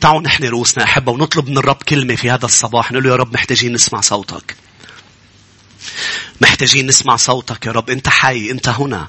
[0.00, 2.92] تعالوا نحن رؤوسنا أحبة ونطلب من الرب كلمة في هذا الصباح.
[2.92, 4.56] نقول له يا رب محتاجين نسمع صوتك.
[6.40, 7.90] محتاجين نسمع صوتك يا رب.
[7.90, 9.08] أنت حي أنت هنا.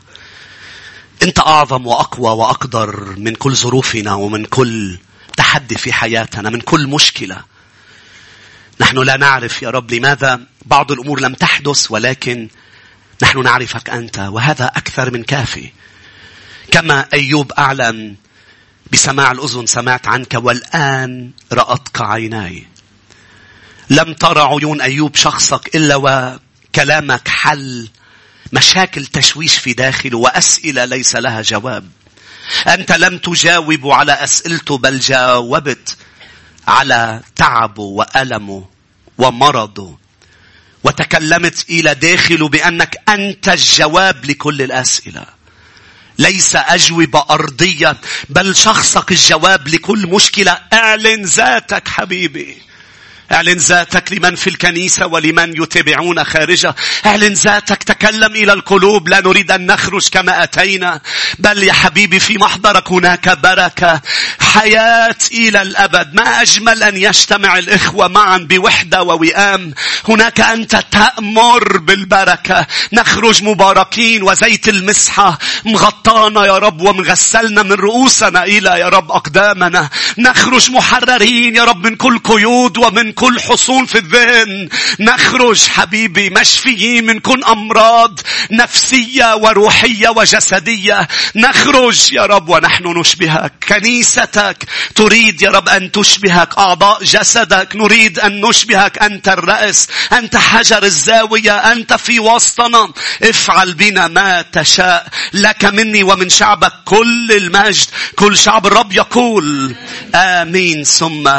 [1.24, 4.98] أنت أعظم وأقوى وأقدر من كل ظروفنا ومن كل
[5.38, 7.44] تحدي في حياتنا من كل مشكلة.
[8.82, 12.50] نحن لا نعرف يا رب لماذا بعض الأمور لم تحدث ولكن
[13.24, 15.72] نحن نعرفك أنت وهذا أكثر من كافي.
[16.72, 18.16] كما أيوب أعلن
[18.92, 22.68] بسماع الأذن سمعت عنك والآن رأتك عيناي.
[23.90, 27.90] لم ترى عيون أيوب شخصك إلا وكلامك حل.
[28.54, 31.90] مشاكل تشويش في داخله وأسئلة ليس لها جواب.
[32.68, 35.98] أنت لم تجاوب على أسئلته بل جاوبت
[36.68, 38.66] على تعبه وألمه
[39.18, 39.98] ومرضه
[40.84, 45.26] وتكلمت إلى داخله بأنك أنت الجواب لكل الأسئلة.
[46.22, 47.98] ليس أجوبة أرضية
[48.30, 52.58] بل شخصك الجواب لكل مشكلة اعلن ذاتك حبيبي.
[53.32, 56.76] اعلن ذاتك لمن في الكنيسة ولمن يتابعون خارجها.
[57.06, 59.10] اعلن ذاتك تكلم إلى القلوب.
[59.10, 61.02] لا نريد أن نخرج كما أتينا.
[61.40, 64.02] بل يا حبيبي في محضرك هناك بركة.
[64.40, 66.14] حياة إلى الأبد.
[66.14, 69.74] ما أجمل أن يجتمع الإخوة معا بوحدة ووئام.
[70.10, 72.68] هناك أنت تأمر بالبركة.
[72.94, 79.90] نخرج مباركين وزيت المسحة مغطانا يا رب ومغسلنا من رؤوسنا إلى يا رب أقدامنا.
[80.18, 84.70] نخرج محررين يا رب من كل قيود ومن كل حصون في الذهن.
[85.00, 88.20] نخرج حبيبي مشفيين من كل أمراض
[88.52, 91.08] نفسية وروحية وجسدية.
[91.36, 93.54] نخرج يا رب ونحن نشبهك.
[93.68, 96.58] كنيستك تريد يا رب أن تشبهك.
[96.58, 98.98] أعضاء جسدك نريد أن نشبهك.
[98.98, 102.94] أنت الرأس أنت حجر الزاوية أنت في وسطنا.
[103.24, 105.08] افعل بنا ما تشاء.
[105.34, 107.88] لك مني ومن شعبك كل المجد.
[108.16, 109.76] كل شعب الرب يقول
[110.16, 111.32] آمين ثم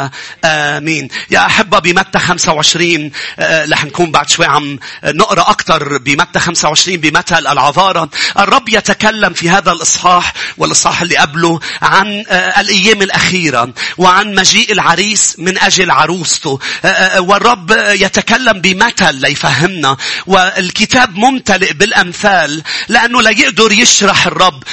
[0.45, 1.07] آمين.
[1.31, 6.97] يا أحب أحبة بمتى 25 آه، رح نكون بعد شوي عم نقرأ أكثر بمتى 25
[6.97, 8.09] بمثل العذارة.
[8.39, 15.35] الرب يتكلم في هذا الإصحاح والإصحاح اللي قبله عن آه، الأيام الأخيرة وعن مجيء العريس
[15.37, 16.59] من أجل عروسته.
[16.85, 24.63] آه، والرب يتكلم بمثل ليفهمنا والكتاب ممتلئ بالأمثال لأنه لا يقدر يشرح الرب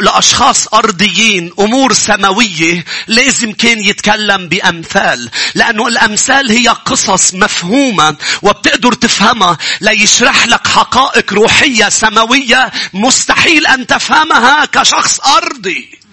[0.00, 8.92] لأشخاص أرضيين أمور سماوية لازم كان يتكلم بأمثال لأنه الأمثال الأمثال هي قصص مفهومة وبتقدر
[8.92, 16.03] تفهمها ليشرح لك حقائق روحية سماوية مستحيل أن تفهمها كشخص أرضي.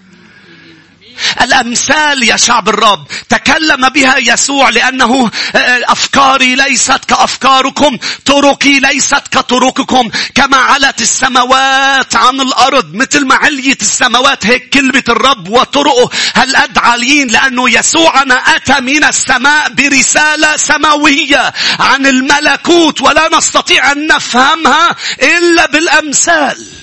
[1.40, 3.06] الأمثال يا شعب الرب.
[3.28, 10.10] تكلم بها يسوع لأنه آه، أفكاري ليست كأفكاركم طرقي ليست كطرقكم.
[10.34, 16.10] كما علت السماوات عن الأرض مثل ما عليت السماوات هيك كلمة الرب وطرقه.
[16.34, 24.96] هل عاليين لأنه يسوعنا أتى من السماء برسالة سماوية عن الملكوت ولا نستطيع أن نفهمها
[25.22, 26.81] إلا بالأمثال.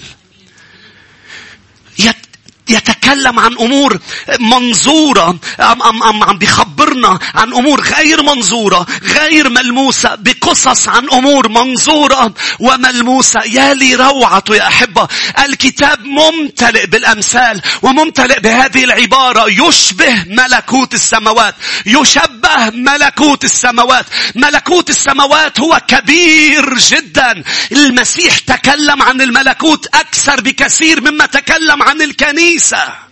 [2.69, 3.99] يتكلم عن أمور
[4.39, 11.49] منظورة عم, عم, عم, عم بيخبرنا عن أمور غير منظورة غير ملموسة بقصص عن أمور
[11.49, 13.39] منظورة وملموسة.
[13.45, 15.07] يا لي روعته يا أحبة
[15.45, 19.45] الكتاب ممتلئ بالأمثال وممتلئ بهذه العبارة.
[19.49, 24.05] يشبه ملكوت السماوات يشبه ملكوت السماوات.
[24.35, 27.43] ملكوت السماوات هو كبير جدا.
[27.71, 32.58] المسيح تكلم عن الملكوت أكثر بكثير مما تكلم عن الكنيسة.
[32.59, 33.09] الكنيسة.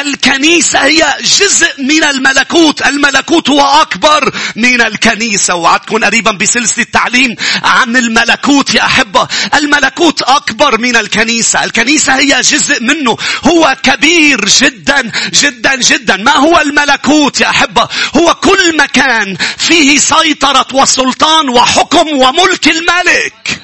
[0.00, 2.86] الكنيسة هي جزء من الملكوت.
[2.86, 5.54] الملكوت هو أكبر من الكنيسة.
[5.54, 9.28] وعدكم قريبا بسلسلة التعليم عن الملكوت يا أحبة.
[9.54, 11.64] الملكوت أكبر من الكنيسة.
[11.64, 13.16] الكنيسة هي جزء منه.
[13.44, 16.16] هو كبير جدا جدا جدا.
[16.16, 23.61] ما هو الملكوت يا أحبة؟ هو كل مكان فيه سيطرة وسلطان وحكم وملك الملك.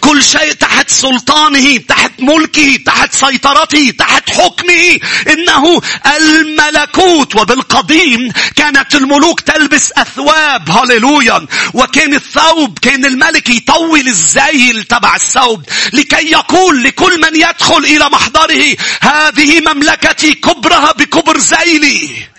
[0.00, 4.98] كل شيء تحت سلطانه تحت ملكه تحت سيطرته تحت حكمه.
[5.32, 5.80] إنه
[6.16, 10.70] الملكوت وبالقديم كانت الملوك تلبس أثواب.
[10.70, 18.04] هاليلويا وكان الثوب كان الملك يطول الزيل تبع الثوب لكي يقول لكل من يدخل إلى
[18.04, 22.29] محضره هذه مملكتي كبرها بكبر زيلي.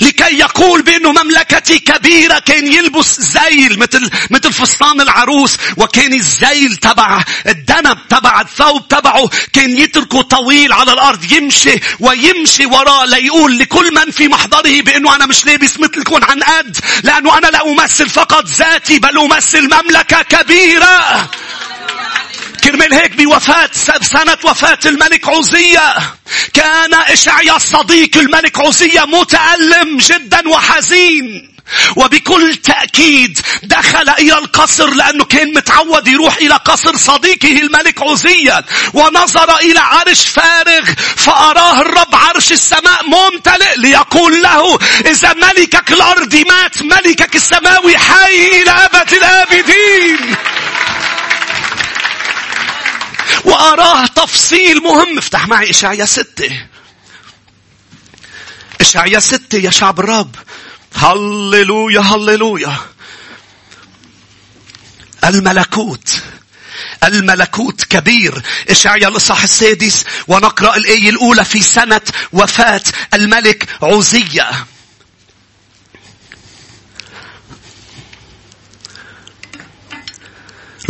[0.00, 7.24] لكي يقول بأنه مملكتي كبيرة كان يلبس زيل مثل مثل فستان العروس وكان الزيل تبع
[7.46, 14.10] الدنب تبع الثوب تبعه كان يتركه طويل على الأرض يمشي ويمشي وراه ليقول لكل من
[14.10, 18.98] في محضره بأنه أنا مش لابس مثلكم عن قد لأنه أنا لا أمثل فقط ذاتي
[18.98, 21.30] بل أمثل مملكة كبيرة.
[22.60, 23.70] كرمال هيك بوفاة
[24.02, 25.94] سنة وفاة الملك عزية.
[26.54, 31.50] كان إشعيا صديق الملك عزية متألم جدا وحزين.
[31.96, 38.64] وبكل تأكيد دخل إلى القصر لأنه كان متعود يروح إلى قصر صديقه الملك عزيا
[38.94, 40.84] ونظر إلى عرش فارغ
[41.16, 48.70] فأراه الرب عرش السماء ممتلئ ليقول له إذا ملكك الأرض مات ملكك السماوي حي إلى
[48.70, 50.36] أبد الآبدين.
[53.50, 55.18] وأراه تفصيل مهم.
[55.18, 56.66] افتح معي إشعيا ستة.
[58.80, 60.36] إشعيا ستة يا شعب الرب.
[60.94, 62.76] هللويا هللويا.
[65.24, 66.22] الملكوت
[67.04, 68.42] الملكوت كبير.
[68.70, 72.00] إشعيا الإصحاح السادس ونقرأ الآية الأولى في سنة
[72.32, 72.82] وفاة
[73.14, 74.50] الملك عزية.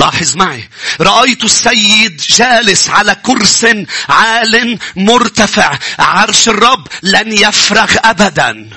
[0.01, 0.69] لاحظ معي.
[1.01, 3.67] رأيت السيد جالس على كرس
[4.09, 5.79] عال مرتفع.
[5.99, 8.71] عرش الرب لن يفرغ أبداً.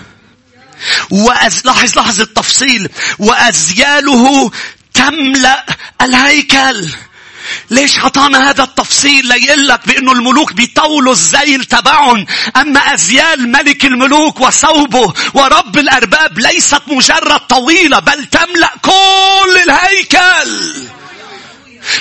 [1.09, 1.61] وأز...
[1.65, 2.89] لاحظ لاحظ التفصيل.
[3.19, 4.51] وأزياله
[4.93, 5.65] تملأ
[6.01, 6.89] الهيكل.
[7.69, 12.25] ليش عطانا هذا التفصيل ليقول لك بأنه الملوك بيطولوا الزيل تبعهم.
[12.55, 20.73] أما أزيال ملك الملوك وثوبه ورب الأرباب ليست مجرد طويلة بل تملأ كل الهيكل.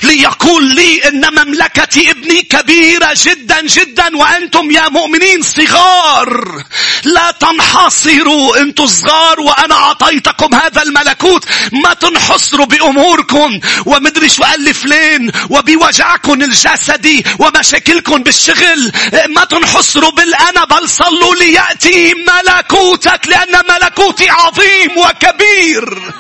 [0.02, 6.64] ليقول لي إن مملكة ابني كبيرة جدا جدا وأنتم يا مؤمنين صغار.
[7.05, 11.44] لا تنحصروا أنتم صغار وأنا أعطيتكم هذا الملكوت.
[11.73, 18.93] ما تنحصروا بأموركم ومدري شو قال لي فلان وبوجعكم الجسدي ومشاكلكم بالشغل.
[19.29, 26.12] ما تنحصروا بالانا بل صلوا ليأتي ملكوتك لأن ملكوتي عظيم وكبير.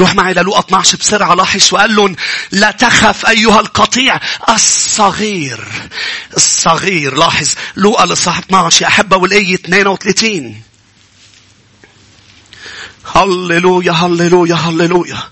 [0.00, 2.16] روح معي للوقا 12 بسرعة لاحظ شو قال لهم
[2.50, 4.20] لا تخف أيها القطيع.
[4.48, 5.64] الصغير
[6.36, 7.48] الصغير لاحظ.
[7.76, 10.62] لوقا لصح 12 يا أحبة والآية 32
[13.14, 15.22] هللويا هللويا هللويا.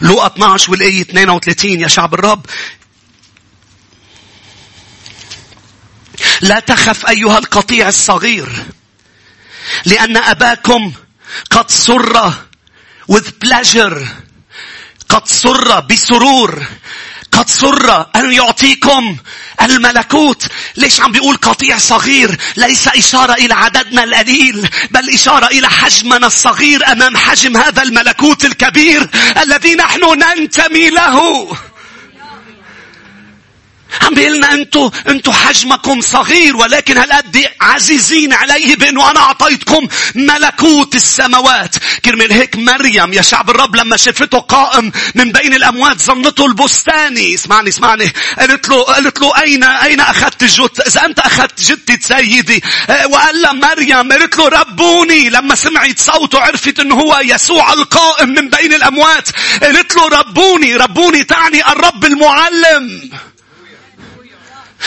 [0.00, 2.46] لوقا 12 والآية 32 يا شعب الرب.
[6.40, 8.66] لا تخف أيها القطيع الصغير.
[9.84, 10.92] لأن أباكم
[11.50, 12.32] قد سر
[13.12, 14.06] with pleasure.
[15.08, 16.62] قد سر بسرور.
[17.32, 19.16] قد سر أن يعطيكم
[19.62, 20.46] الملكوت.
[20.76, 26.92] ليش عم بيقول قطيع صغير؟ ليس إشارة إلى عددنا القليل بل إشارة إلى حجمنا الصغير
[26.92, 29.08] أمام حجم هذا الملكوت الكبير
[29.42, 31.48] الذي نحن ننتمي له.
[34.00, 41.76] عم بيقلنا انتو انتو حجمكم صغير ولكن هالقد عزيزين عليه بأنه أنا أعطيتكم ملكوت السماوات.
[42.04, 47.34] كرمال هيك مريم يا شعب الرب لما شافته قائم من بين الأموات ظنته البستاني.
[47.34, 48.12] اسمعني اسمعني.
[48.38, 52.62] قالت له قالت له اين أين أخذت الجت إذا أنت أخذت جتة سيدي.
[52.90, 55.30] آه، وقال لها مريم قالت له ربوني.
[55.30, 59.28] لما سمعت صوته عرفت إنه هو يسوع القائم من بين الأموات.
[59.62, 63.10] قالت له ربوني ربوني تعني الرب المعلم.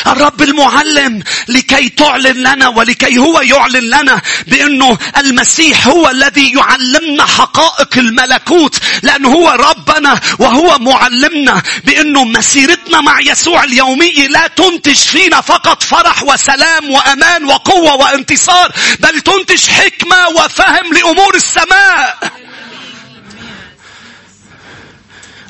[0.08, 7.98] الرب المعلم لكي تعلن لنا ولكي هو يعلن لنا بأنه المسيح هو الذي يعلمنا حقائق
[7.98, 15.84] الملكوت لأنه هو ربنا وهو معلمنا بأنه مسيرتنا مع يسوع اليومية لا تنتج فينا فقط
[15.84, 22.32] فرح وسلام وأمان وقوة وانتصار بل تنتج حكمة وفهم لأمور السماء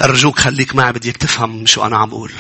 [0.02, 2.32] أرجوك خليك معي بديك تفهم شو أنا عم أقول.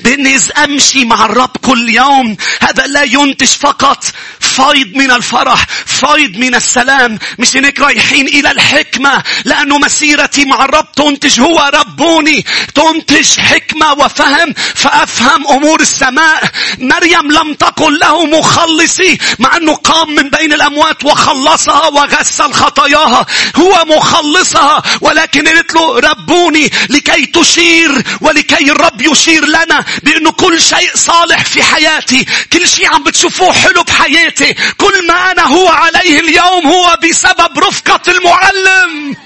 [0.00, 2.36] بإني إذ أمشي مع الرب كل يوم.
[2.60, 4.04] هذا لا ينتج فقط.
[4.40, 7.18] فايض من الفرح فايض من السلام.
[7.38, 9.22] مش هناك رايحين إلى الحكمة.
[9.44, 12.44] لأنه مسيرتي مع الرب تنتج هو ربوني.
[12.74, 14.54] تنتج حكمة وفهم.
[14.74, 16.50] فأفهم أمور السماء.
[16.78, 19.18] مريم لم تقل له مخلصي.
[19.38, 24.82] مع أنه قام من بين الأموات وخلصها وغسل خطاياها هو مخلصها.
[25.00, 29.71] ولكن قالت له ربوني لكي تشير ولكي الرب يشير لنا.
[30.02, 32.26] بأنه كل شيء صالح في حياتي.
[32.52, 34.54] كل شيء عم بتشوفوه حلو بحياتي.
[34.54, 39.16] كل ما أنا هو عليه اليوم هو بسبب رفقة المعلم.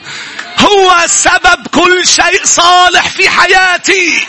[0.58, 4.26] هو سبب كل شيء صالح في حياتي.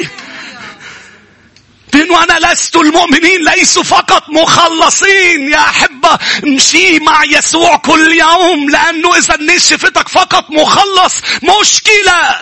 [1.93, 5.51] لأنه أنا لست المؤمنين ليسوا فقط مخلصين.
[5.51, 12.39] يا أحبة امشي مع يسوع كل يوم لأنه إذا الناس شفتك فقط مخلص مشكلة.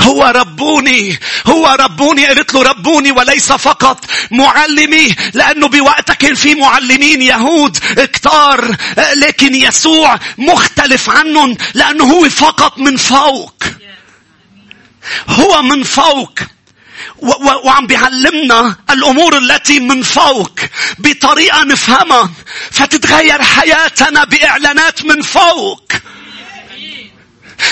[0.00, 7.22] هو ربوني هو ربوني قلت له ربوني وليس فقط معلمي لأنه بوقتها كان في معلمين
[7.22, 8.76] يهود كتار
[9.14, 13.54] لكن يسوع مختلف عنهم لأنه هو فقط من فوق.
[15.28, 16.38] هو من فوق.
[17.64, 20.50] وعم بيعلمنا الأمور التي من فوق
[20.98, 22.30] بطريقة نفهمها
[22.70, 25.82] فتتغير حياتنا بإعلانات من فوق.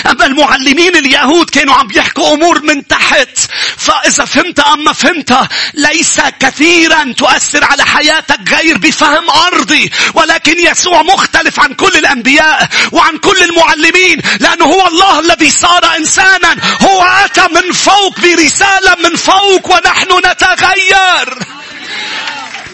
[0.09, 3.37] أما المعلمين اليهود كانوا عم بيحكوا أمور من تحت.
[3.77, 9.91] فإذا فهمت أم ما فهمت ليس كثيرا تؤثر على حياتك غير بفهم أرضي.
[10.13, 16.55] ولكن يسوع مختلف عن كل الأنبياء وعن كل المعلمين لأنه هو الله الذي صار إنسانا.
[16.81, 21.45] هو أتى من فوق برسالة من فوق ونحن نتغير.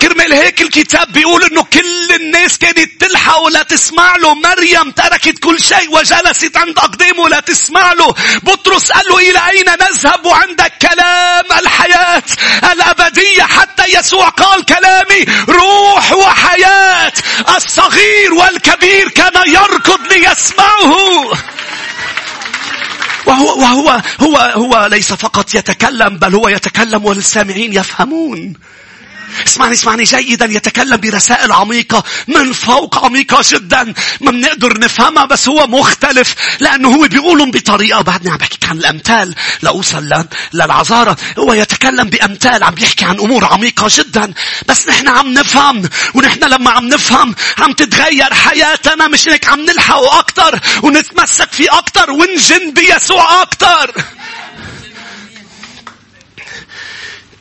[0.02, 4.34] كرمال هيك الكتاب بيقول إنه كل الناس كانت تلحق ولا تسمع له.
[4.34, 8.16] مريم تركت كل شيء وجلست عند اقدامه لا تسمع له.
[8.44, 12.24] بطرس قال له إلى أين نذهب وعندك كلام الحياة
[12.72, 17.14] الأبدية؟ حتى يسوع قال كلامي روح وحياة.
[17.58, 21.32] الصغير والكبير كان يركض ليسمعه.
[23.26, 28.54] وهو, وهو هو هو ليس فقط يتكلم بل هو يتكلم والسامعين يفهمون.
[29.48, 30.04] اسمعني اسمعني.
[30.04, 33.94] جيدا يتكلم برسائل عميقة من فوق عميقة جدا.
[34.22, 38.02] ما بنقدر نفهمها بس هو مختلف لأنه هو بيقولهم بطريقة.
[38.02, 39.36] بعدني عم بحكي عن الأمثال.
[39.62, 44.34] لأوصل للعذارة هو يتكلم بأمثال عم بيحكي عن أمور عميقة جدا.
[44.68, 49.08] بس نحن عم نفهم ونحن لما عم نفهم عم تتغير حياتنا.
[49.08, 53.94] مش هيك؟ عم نلحقه أكتر ونتمسك فيه أكتر ونجن بيسوع أكتر.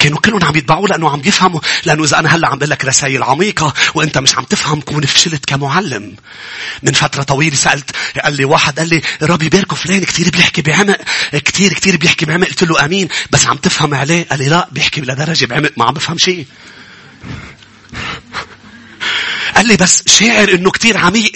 [0.01, 1.61] كانوا كلهم عم يتبعوه لأنه عم يفهموا.
[1.85, 5.45] لأنه إذا أنا هلأ عم بقول لك رسائل عميقة وأنت مش عم تفهم كون فشلت
[5.45, 6.17] كمعلم.
[6.83, 7.91] من فترة طويلة سألت
[8.25, 10.99] قال لي واحد قال لي ربي باركه فلان كثير بيحكي بعمق
[11.33, 12.47] كثير كثير بيحكي بعمق.
[12.47, 13.09] قلت له أمين.
[13.31, 16.47] بس عم تفهم عليه؟ قال لي لا بيحكي لدرجة بعمق ما عم بفهم شيء.
[19.57, 21.33] قال لي بس شاعر إنه كثير عميق.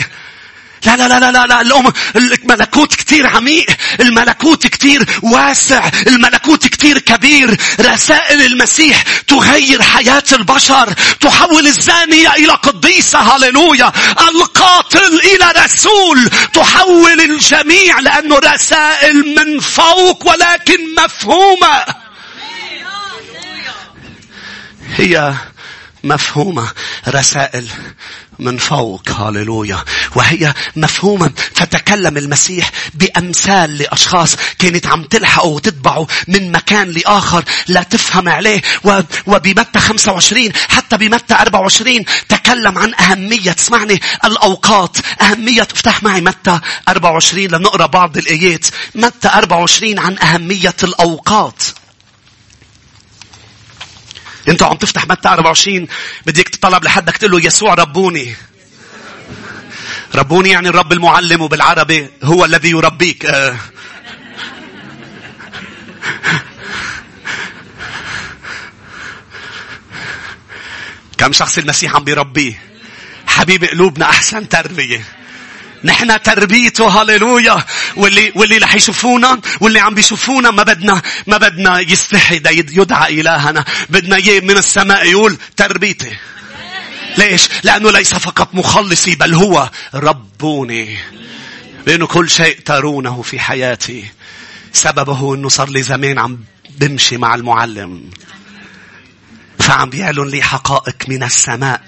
[0.86, 1.60] لا لا لا لا لا, لا.
[1.60, 3.66] الأم الملكوت كتير عميق.
[4.00, 5.90] الملكوت كتير واسع.
[6.06, 7.56] الملكوت كتير كبير.
[7.80, 10.94] رسائل المسيح تغير حياة البشر.
[11.20, 13.18] تحول الزانية إلى قديسة.
[13.18, 13.92] هللويا.
[14.28, 16.30] القاتل إلى رسول.
[16.52, 21.84] تحول الجميع لأنه رسائل من فوق ولكن مفهومة.
[24.96, 25.34] هي
[26.04, 26.68] مفهومة.
[27.08, 27.68] رسائل
[28.38, 29.10] من فوق.
[29.10, 29.84] هاللويا.
[30.14, 38.28] وهي مفهومة فتكلم المسيح بأمثال لأشخاص كانت عم تلحقه وتتبعه من مكان لآخر لا تفهم
[38.28, 38.62] عليه.
[39.26, 44.96] وبمتى 25 حتى بمتى 24 تكلم عن أهمية اسمعني الأوقات.
[45.22, 48.66] أهمية افتح معي متى 24 لنقرأ بعض الآيات.
[48.94, 51.62] متى 24 عن أهمية الأوقات.
[54.48, 55.88] انت عم تفتح متى 24
[56.26, 58.36] بدك تطلب لحدك تقول له يسوع ربوني.
[60.14, 63.26] ربوني يعني الرب المعلم وبالعربي هو الذي يربيك.
[63.26, 63.56] آه.
[71.18, 72.62] كم شخص المسيح عم بيربيه؟
[73.26, 75.04] حبيب قلوبنا أحسن تربية.
[75.84, 77.64] نحن تربيته هاليلويا
[77.96, 84.16] واللي واللي رح يشوفونا واللي عم بيشوفونا ما بدنا ما بدنا يستحي يدعى إلهنا بدنا
[84.16, 86.16] إياه من السماء يقول تربيتي
[87.18, 90.98] ليش؟ لأنه ليس فقط مخلصي بل هو ربوني.
[91.86, 94.04] لأنه كل شيء ترونه في حياتي
[94.72, 98.10] سببه أنه صار لي زمان عم بمشي مع المعلم.
[99.58, 101.80] فعم بيعلن لي حقائق من السماء.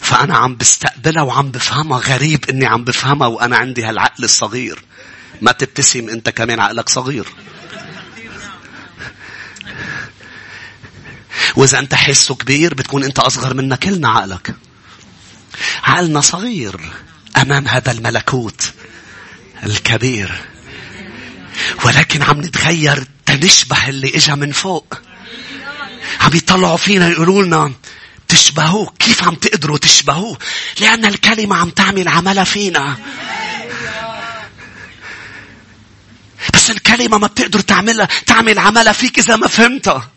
[0.00, 4.84] فأنا عم بستقبلها وعم بفهمها غريب إني عم بفهمها وأنا عندي هالعقل الصغير.
[5.42, 7.26] ما تبتسم أنت كمان عقلك صغير.
[11.56, 14.54] وإذا أنت حسه كبير بتكون أنت أصغر منا كلنا عقلك.
[15.82, 16.80] عقلنا صغير
[17.36, 18.72] أمام هذا الملكوت
[19.66, 20.32] الكبير.
[21.84, 24.94] ولكن عم نتغير تنشبه اللي إجا من فوق.
[26.20, 27.72] عم يطلعوا فينا يقولوا لنا
[28.34, 30.38] تشبهوه كيف عم تقدروا تشبهوه
[30.80, 32.96] لأن الكلمة عم تعمل عملها فينا
[36.54, 40.10] بس الكلمة ما بتقدر تعملها تعمل عملها فيك إذا ما فهمتها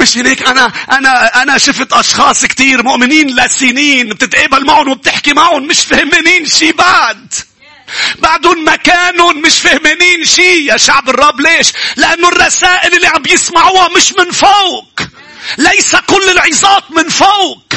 [0.00, 5.80] مش هيك أنا أنا أنا شفت أشخاص كتير مؤمنين لسنين بتتقابل معهم وبتحكي معهم مش
[5.80, 7.34] فهمانين شي بعد.
[8.18, 14.12] بعدهم مكانهم مش فهمانين شي يا شعب الرب ليش؟ لأنه الرسائل اللي عم يسمعوها مش
[14.18, 15.13] من فوق.
[15.58, 17.74] ليس كل العظات من فوق.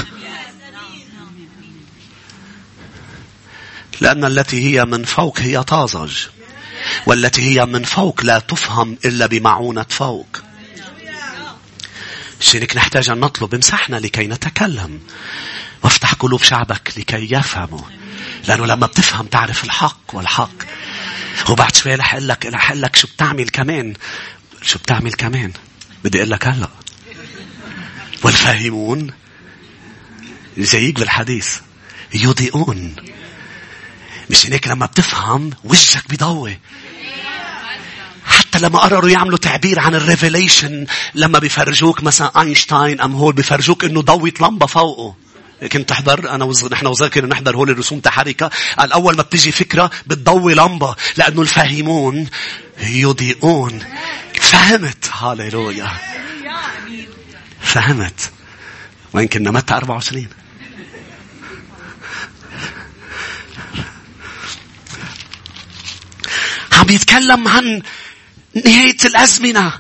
[4.02, 6.18] لأن التي هي من فوق هي طازج.
[7.06, 10.28] والتي هي من فوق لا تفهم إلا بمعونة فوق.
[12.40, 15.00] شريك نحتاج أن نطلب امسحنا لكي نتكلم.
[15.84, 17.82] وافتح قلوب شعبك لكي يفهموا.
[18.48, 20.64] لأنه لما بتفهم تعرف الحق والحق.
[21.50, 23.94] وبعد شوي رح أقول لك رح أقول لك شو بتعمل كمان.
[24.62, 25.54] شو بتعمل كمان؟
[26.04, 26.70] بدي أقول لك هلا.
[28.24, 29.12] والفاهمون
[30.58, 31.58] زيك بالحديث
[32.14, 32.96] يضيئون.
[34.30, 36.60] مش هيك لما بتفهم وجهك بيضوي.
[38.26, 44.02] حتى لما قرروا يعملوا تعبير عن الريفيليشن لما بيفرجوك مثلا أينشتاين أم هول بيفرجوك إنه
[44.02, 45.16] ضوت لمبه فوقه.
[45.72, 46.66] كنت تحضر أنا وز...
[46.66, 51.42] نحن وزار كنا نحضر هول الرسوم تحركة قال أول ما بتيجي فكرة بتضوي لمبة لأنه
[51.42, 52.28] الفاهمون
[52.80, 53.84] يضيئون.
[54.42, 55.92] فهمت؟ هاليلويا.
[57.68, 58.32] فهمت.
[59.14, 60.28] وين كنا متى 24
[66.72, 67.82] عم يتكلم عن
[68.66, 69.74] نهاية الأزمنة.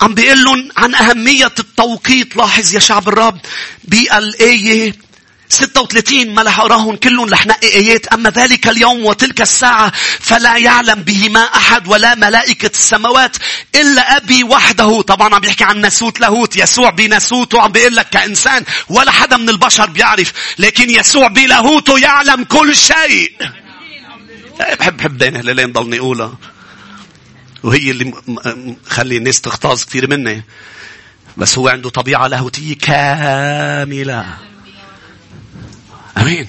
[0.00, 2.36] عم بيقول لهم عن أهمية التوقيت.
[2.36, 3.40] لاحظ يا شعب الرب
[3.84, 4.94] بالآية
[5.48, 8.06] 36 ما رح أراهن كلهم رح نقي آيات.
[8.06, 13.36] أما ذلك اليوم وتلك الساعة فلا يعلم بهما أحد ولا ملائكة السماوات
[13.74, 15.02] إلا أبي وحده.
[15.02, 19.48] طبعا عم بيحكي عن نسوت لاهوت يسوع بنسوته عم بيقول لك كإنسان ولا حدا من
[19.48, 23.32] البشر بيعرف لكن يسوع بلاهوته يعلم كل شيء.
[24.80, 26.32] بحب بحب دين هلالين ضلني أولى
[27.62, 28.12] وهي اللي
[28.88, 30.44] خلي الناس تغتاظ كثير مني.
[31.36, 34.48] بس هو عنده طبيعة لاهوتية كاملة.
[36.20, 36.46] أمين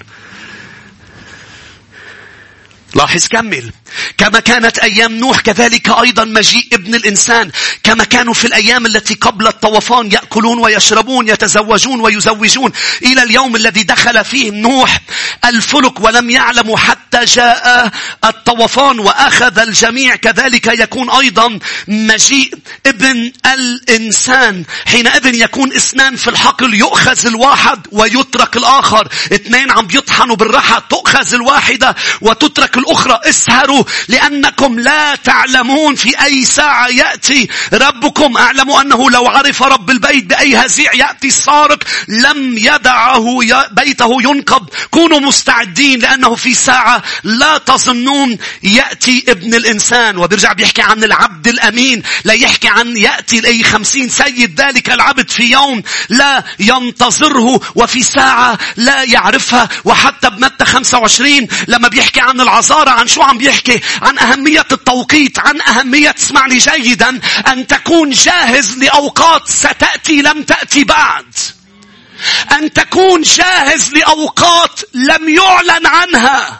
[2.94, 3.72] لاحظ كمل.
[4.18, 7.50] كما كانت أيام نوح كذلك أيضا مجيء ابن الإنسان.
[7.82, 12.72] كما كانوا في الأيام التي قبل الطوفان يأكلون ويشربون يتزوجون ويزوجون.
[13.02, 15.00] إلى اليوم الذي دخل فيه نوح
[15.44, 17.90] الفلك ولم يعلموا حتى جاء
[18.24, 20.16] الطوفان وأخذ الجميع.
[20.16, 22.54] كذلك يكون أيضا مجيء
[22.86, 24.64] ابن الإنسان.
[24.86, 29.08] حينئذ يكون اثنان في الحقل يؤخذ الواحد ويترك الآخر.
[29.32, 36.88] اثنين عم بيطحنوا بالرحى تؤخذ الواحدة وتترك الأخرى اسهروا لأنكم لا تعلمون في أي ساعة
[36.88, 38.36] يأتي ربكم.
[38.36, 43.38] أعلموا أنه لو عرف رب البيت بأي هزيع يأتي السارق لم يدعه
[43.70, 44.68] بيته ينقب.
[44.90, 50.18] كونوا مستعدين لأنه في ساعة لا تظنون يأتي ابن الإنسان.
[50.18, 52.02] وبيرجع بيحكي عن العبد الأمين.
[52.24, 58.58] لا يحكي عن يأتي لأي خمسين سيد ذلك العبد في يوم لا ينتظره وفي ساعة
[58.76, 59.68] لا يعرفها.
[59.84, 62.40] وحتى بمتى 25 لما بيحكي عن
[62.70, 68.78] العذارى عن شو عم بيحكي؟ عن أهمية التوقيت عن أهمية اسمعني جيدا أن تكون جاهز
[68.78, 71.34] لأوقات ستأتي لم تأتي بعد.
[72.52, 76.59] أن تكون جاهز لأوقات لم يعلن عنها.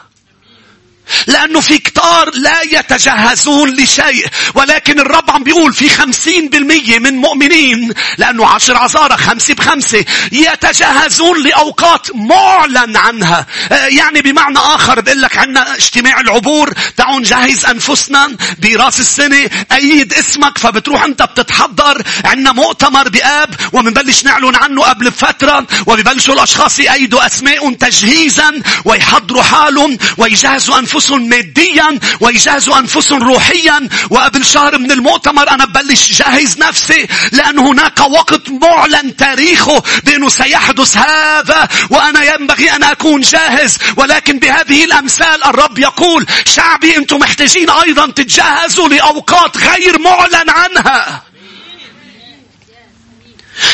[1.27, 4.27] لأنه في كتار لا يتجهزون لشيء.
[4.55, 11.43] ولكن الرب عم بيقول في خمسين بالمية من مؤمنين لأنه عشر عزارة خمسة بخمسة يتجهزون
[11.43, 13.45] لأوقات معلن عنها.
[13.71, 20.13] آه، يعني بمعنى آخر بقول لك عنا اجتماع العبور تعالوا نجهز أنفسنا براس السنة أيد
[20.13, 22.03] اسمك فبتروح أنت بتتحضر.
[22.25, 29.97] عنا مؤتمر بآب وبنبلش نعلن عنه قبل فترة وبيبلشوا الأشخاص يأيدوا أسمائهم تجهيزا ويحضروا حالهم
[30.17, 33.89] ويجهزوا أنفسهم أنفسهم ماديا ويجهزوا أنفسهم روحيا.
[34.09, 40.97] وقبل شهر من المؤتمر أنا ببلش جهز نفسي لأن هناك وقت معلن تاريخه بأنه سيحدث
[40.97, 41.67] هذا.
[41.89, 43.77] وأنا ينبغي أن أكون جاهز.
[43.97, 51.30] ولكن بهذه الأمثال الرب يقول شعبي أنتم محتاجين أيضا تتجهزوا لأوقات غير معلن عنها.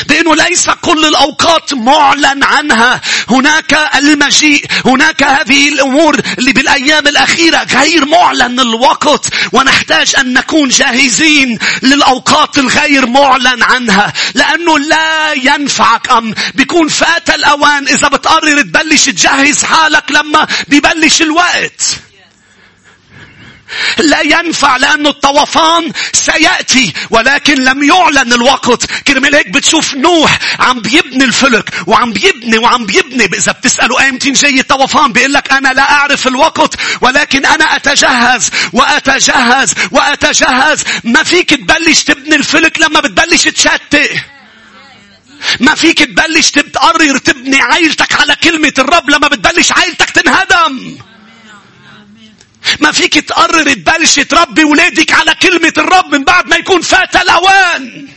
[0.08, 3.02] بأنه ليس كل الأوقات معلن عنها.
[3.30, 4.66] هناك المجيء.
[4.86, 9.26] هناك هذه الأمور اللي بالأيام الأخيرة غير معلن الوقت.
[9.54, 14.14] ونحتاج أن نكون جاهزين للأوقات الغير معلن عنها.
[14.34, 22.07] لأنه لا ينفعك أم بيكون فات الأوان إذا بتقرر تبلش تجهز حالك لما ببلش الوقت.
[23.98, 28.86] لا ينفع لأن الطوفان سيأتي ولكن لم يعلن الوقت.
[29.08, 33.26] كرمال هيك بتشوف نوح عم بيبني الفلك وعم بيبني وعم بيبني.
[33.26, 39.74] إذا بتسأله ايمتين جاي الطوفان بيقول لك أنا لا أعرف الوقت ولكن أنا أتجهز وأتجهز
[39.92, 40.84] وأتجهز.
[41.04, 44.12] ما فيك تبلش تبني الفلك لما بتبلش تشتت.
[45.60, 50.98] ما فيك تبلش تقرر تبني عائلتك على كلمة الرب لما بتبلش عائلتك تنهدم.
[52.80, 58.08] ما فيك تقرر تبلش تربي ولادك على كلمة الرب من بعد ما يكون فات الأوان.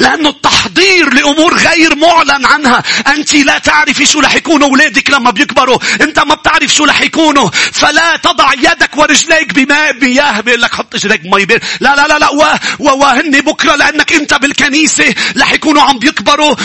[0.00, 2.82] لأنه التحضير لأمور غير معلن عنها.
[3.06, 5.78] أنت لا تعرفي شو رح يكونوا أولادك لما بيكبروا.
[6.00, 7.50] أنت ما بتعرف شو رح يكونوا.
[7.72, 11.62] فلا تضع يدك ورجليك بماء مياه بيقول لك حط رجليك بمي بير.
[11.80, 12.30] لا لا لا لا.
[12.78, 16.56] وهن بكرة لأنك أنت بالكنيسة رح يكونوا عم بيكبروا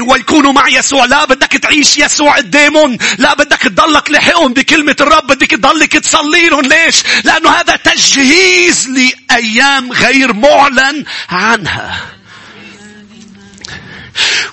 [0.00, 1.04] ويكونوا مع يسوع.
[1.04, 2.98] لا بدك تعيش يسوع قدامهم.
[3.18, 5.26] لا بدك تضلك لحقهم بكلمة الرب.
[5.26, 6.60] بدك تضلك تصلي لهم.
[6.60, 12.17] ليش؟ لأنه هذا تجهيز لأيام غير معلن عنها.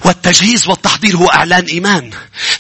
[0.06, 2.12] والتجهيز والتحضير هو إعلان إيمان.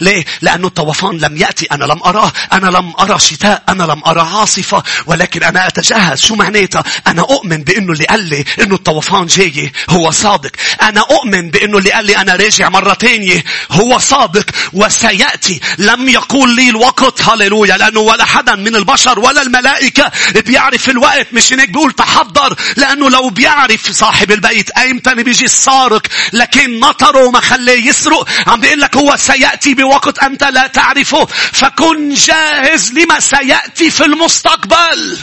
[0.01, 1.65] ليه؟ لأنه الطوفان لم يأتي.
[1.65, 2.31] أنا لم أراه.
[2.53, 3.63] أنا لم أرى شتاء.
[3.69, 4.83] أنا لم أرى عاصفة.
[5.05, 6.21] ولكن أنا أتجهز.
[6.21, 10.51] شو معناتها؟ أنا أؤمن بأنه اللي قال لي أنه الطوفان جاي هو صادق.
[10.81, 15.59] أنا أؤمن بأنه اللي قال لي أنا راجع مرة تانية هو صادق وسيأتي.
[15.77, 17.77] لم يقول لي الوقت هللويا.
[17.77, 20.11] لأنه ولا حدا من البشر ولا الملائكة
[20.45, 21.27] بيعرف الوقت.
[21.33, 22.55] مش هيك بيقول تحضر.
[22.77, 26.07] لأنه لو بيعرف صاحب البيت أيمتى بيجي السارق.
[26.33, 28.27] لكن نطره وما خليه يسرق.
[28.47, 35.17] عم بيقول لك هو سيأتي بوقت أنت لا تعرفه فكن جاهز لما سيأتي في المستقبل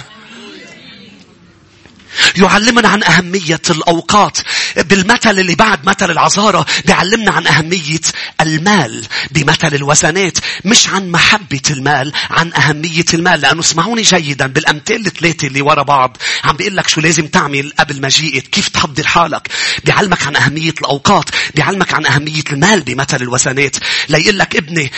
[2.36, 4.38] يعلمنا عن أهمية الأوقات.
[4.76, 8.00] بالمثل اللي بعد مثل العذارة بيعلمنا عن أهمية
[8.40, 9.06] المال.
[9.30, 13.40] بمثل الوزنات مش عن محبة المال عن أهمية المال.
[13.40, 16.16] لأنه اسمعوني جيدا بالأمثال الثلاثة اللي ورا بعض.
[16.44, 19.48] عم بيقول لك شو لازم تعمل قبل مجيئك كيف تحضر حالك.
[19.84, 23.76] بيعلمك عن أهمية الأوقات بيعلمك عن أهمية المال بمثل الوزنات
[24.08, 24.92] ليقول لك ابني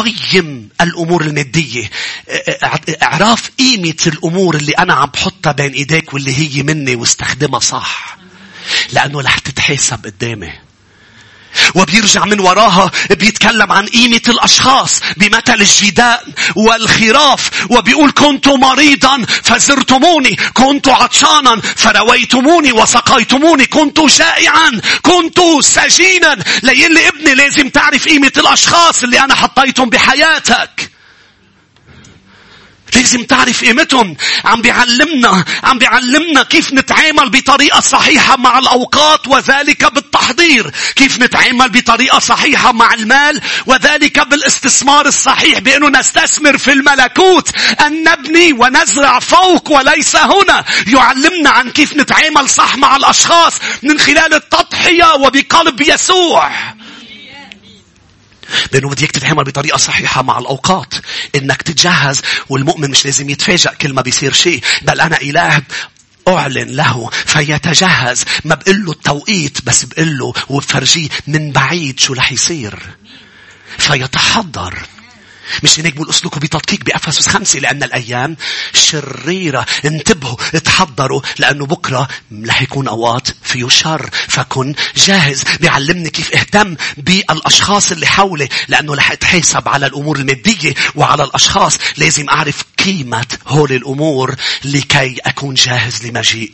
[0.00, 1.90] قيم الأمور المادية.
[3.02, 8.18] إعراف قيمة الأمور اللي أنا عم بحطها بين إيديك واللي هي مني واستخدمها صح.
[8.92, 10.52] لأنه رح تتحاسب قدامي.
[11.74, 16.24] وبيرجع من وراها بيتكلم عن قيمة الأشخاص بمثل الجداء
[16.56, 26.36] والخراف وبيقول كنت مريضا فزرتموني كنت عطشانا فرويتموني وسقيتموني كنت جائعا كنت سجينا.
[26.62, 30.90] ليلي ابني لازم تعرف قيمة الأشخاص اللي أنا حطيتهم بحياتك.
[32.96, 34.16] لازم تعرف قيمتهم.
[34.44, 40.70] عم بيعلمنا عم بيعلمنا كيف نتعامل بطريقة صحيحة مع الأوقات وذلك بالتحضير.
[40.96, 47.50] كيف نتعامل بطريقة صحيحة مع المال وذلك بالاستثمار الصحيح بأنه نستثمر في الملكوت.
[47.86, 50.64] أن نبني ونزرع فوق وليس هنا.
[50.86, 56.50] يعلمنا عن كيف نتعامل صح مع الأشخاص من خلال التضحية وبقلب يسوع.
[58.72, 60.94] لأنه بدك تتعامل بطريقة صحيحة مع الأوقات.
[61.34, 64.62] إنك تتجهز والمؤمن مش لازم يتفاجأ كل ما بيصير شيء.
[64.82, 65.62] بل أنا إله
[66.28, 72.32] أعلن له فيتجهز ما بقول له التوقيت بس بقول له وبفرجيه من بعيد شو رح
[72.32, 72.78] يصير
[73.78, 74.78] فيتحضر
[75.62, 78.36] مش هيك بقول اسلكوا بتدقيق بأفسس خمسة لأن الأيام
[78.74, 79.66] شريرة.
[79.84, 82.08] انتبهوا اتحضروا لأنه بكرة
[82.46, 84.10] رح يكون أوقات فيه شر.
[84.28, 85.44] فكن جاهز.
[85.60, 91.78] بيعلمني كيف أهتم بالأشخاص اللي حولي لأنه رح اتحاسب على الأمور المادية وعلى الأشخاص.
[91.96, 96.52] لازم أعرف قيمة هول الأمور لكي أكون جاهز لمجيء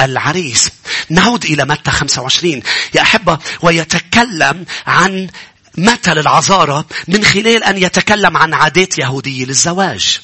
[0.00, 0.70] العريس.
[1.10, 2.62] نعود إلى متى 25
[2.94, 5.28] يا أحبة ويتكلم عن
[5.78, 10.20] مثل العذارى من خلال أن يتكلم عن عادات يهودية للزواج.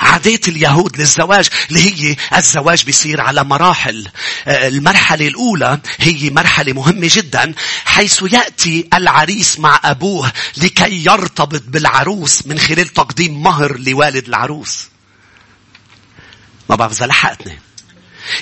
[0.00, 4.08] عادات اليهود للزواج اللي هي الزواج بيصير على مراحل.
[4.46, 12.58] المرحلة الأولى هي مرحلة مهمة جدا حيث يأتي العريس مع أبوه لكي يرتبط بالعروس من
[12.58, 14.88] خلال تقديم مهر لوالد العروس.
[16.70, 17.58] ما بعرف إذا لحقتني.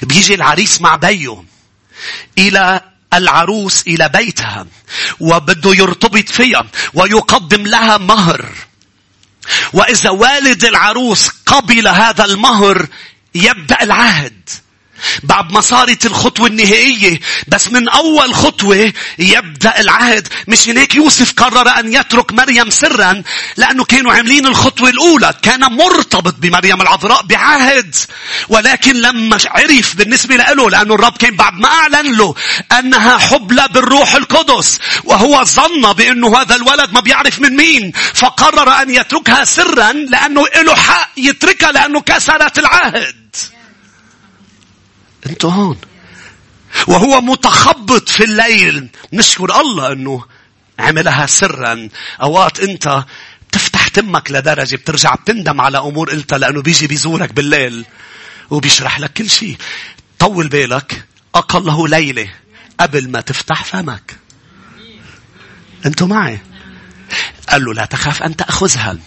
[0.03, 1.45] بيجي العريس مع بيه
[2.39, 2.81] إلى
[3.15, 4.67] العروس إلى بيتها
[5.21, 8.47] وبده يرتبط فيها ويقدم لها مهر.
[9.73, 12.87] وإذا والد العروس قبل هذا المهر
[13.35, 14.51] يبدأ العهد.
[15.23, 20.29] بعد ما صارت الخطوة النهائية بس من أول خطوة يبدأ العهد.
[20.49, 23.23] مش هناك يوسف قرر أن يترك مريم سرا
[23.57, 25.35] لأنه كانوا عاملين الخطوة الأولى.
[25.43, 27.95] كان مرتبط بمريم العذراء بعهد.
[28.49, 32.35] ولكن لما عرف بالنسبة له لأنه الرب كان بعد ما أعلن له
[32.79, 37.93] أنها حبلى بالروح القدس وهو ظن بأنه هذا الولد ما بيعرف من مين.
[38.15, 43.37] فقرر أن يتركها سرا لأنه له حق يتركها لأنه كسرت العهد.
[45.29, 45.79] أنتوا هون.
[46.87, 48.89] وهو متخبط في الليل.
[49.13, 50.25] نشكر الله إنه
[50.79, 51.89] عملها سرا.
[52.23, 53.05] أوقات أنت
[53.53, 57.85] تفتح تمك لدرجة بترجع بتندم على أمور قلتها لأنه بيجي بيزورك بالليل.
[58.51, 59.57] وبيشرح لك كل شيء.
[60.19, 61.05] طول بالك.
[61.35, 62.31] اقله ليلة.
[62.81, 64.17] قبل ما تفتح فمك.
[65.87, 66.39] أنتوا معي.
[67.49, 68.99] قال له لا تخاف أن تأخذها.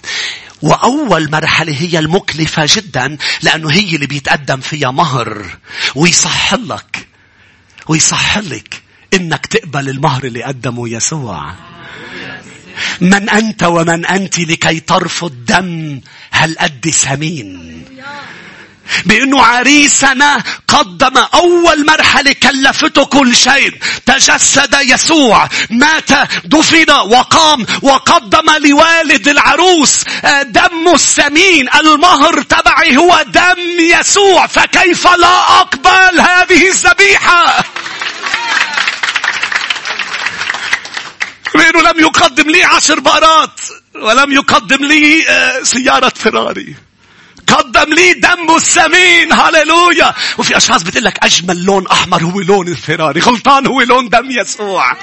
[0.62, 5.58] وأول مرحلة هي المكلفة جدا لأنه هي اللي بيتقدم فيها مهر.
[5.96, 7.08] ويصح لك
[7.88, 8.82] ويصحلك
[9.14, 11.54] إنك تقبل المهر اللي قدمه يسوع.
[13.02, 17.84] من أنت ومن أنت لكي ترفض دم هل قد سمين.
[19.06, 23.74] بأنه عريسنا قدم أول مرحلة كلفته كل شيء.
[24.06, 26.12] تجسد يسوع مات
[26.46, 30.04] دفن وقام وقدم لوالد العروس
[30.44, 31.70] دم السمين.
[31.80, 34.48] المهر تبعي هو دم يسوع.
[34.48, 37.64] فكيف لا أقبل هذه الذبيحة؟
[41.56, 43.62] لأنه لم يقدم لي عشر بقرات
[43.96, 46.76] ولم يقدم لي آه، سيارة فراري.
[47.48, 50.14] قدم لي دمه الثمين هللويا.
[50.38, 53.20] وفي أشخاص بتقول لك أجمل لون أحمر هو لون الفراري.
[53.20, 54.98] غلطان هو لون دم يسوع.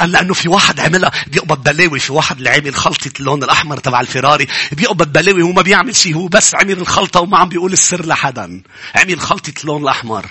[0.00, 1.12] لأنه في واحد عملها.
[1.26, 2.00] بيقبض بلاوي.
[2.00, 4.46] في واحد اللي عمل خلطة اللون الأحمر تبع الفراري.
[4.72, 5.42] بيقبض بلاوي.
[5.42, 6.14] هو ما بيعمل شيء.
[6.14, 7.20] هو بس عمل الخلطة.
[7.20, 8.62] وما عم بيقول السر لحدا.
[8.94, 10.26] عمل خلطة اللون الأحمر.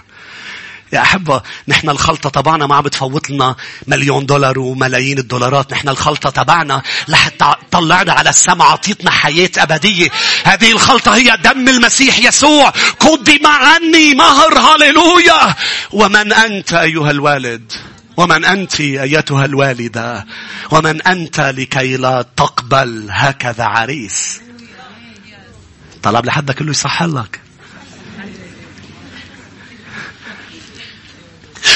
[0.93, 3.56] يا أحبة نحن الخلطة تبعنا ما عم بتفوت لنا
[3.88, 5.73] مليون دولار وملايين الدولارات.
[5.73, 10.10] نحن الخلطة تبعنا لحتى طلعنا على السماء عطيتنا حياة أبدية.
[10.43, 12.69] هذه الخلطة هي دم المسيح يسوع.
[13.00, 14.58] قدم عني مهر.
[14.60, 15.56] هاليلويا
[15.91, 17.71] ومن أنت أيها الوالد؟
[18.17, 20.26] ومن أنت أيتها الوالدة؟
[20.71, 24.41] ومن أنت لكي لا تقبل هكذا عريس؟
[26.04, 27.47] طلب لحدك كله يصح لك.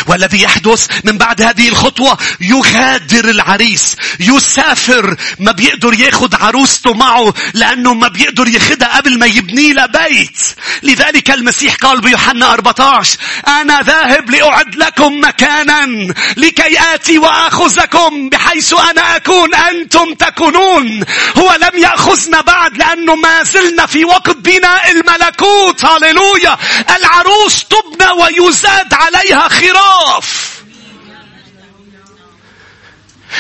[0.08, 5.16] والذي يحدث من بعد هذه الخطوة يغادر العريس يسافر.
[5.40, 10.38] ما بيقدر ياخد عروسته معه لأنه ما بيقدر ياخدها قبل ما يبني لها بيت.
[10.84, 19.16] لذلك المسيح قال بيوحنا 14 أنا ذاهب لأعد لكم مكانا لكي آتي وأخذكم بحيث أنا
[19.16, 21.04] أكون أنتم تكونون.
[21.38, 25.86] هو لم يأخذنا بعد لأنه ما زلنا في وقت بناء الملكوت.
[25.86, 26.58] هاليلويا
[26.98, 29.91] العروس تبنى ويزاد عليها خراج.
[29.92, 30.62] خاف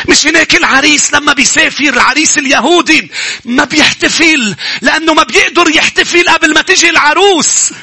[0.07, 3.11] مش هناك العريس لما بيسافر العريس اليهودي
[3.45, 7.73] ما بيحتفل لأنه ما بيقدر يحتفل قبل ما تجي العروس.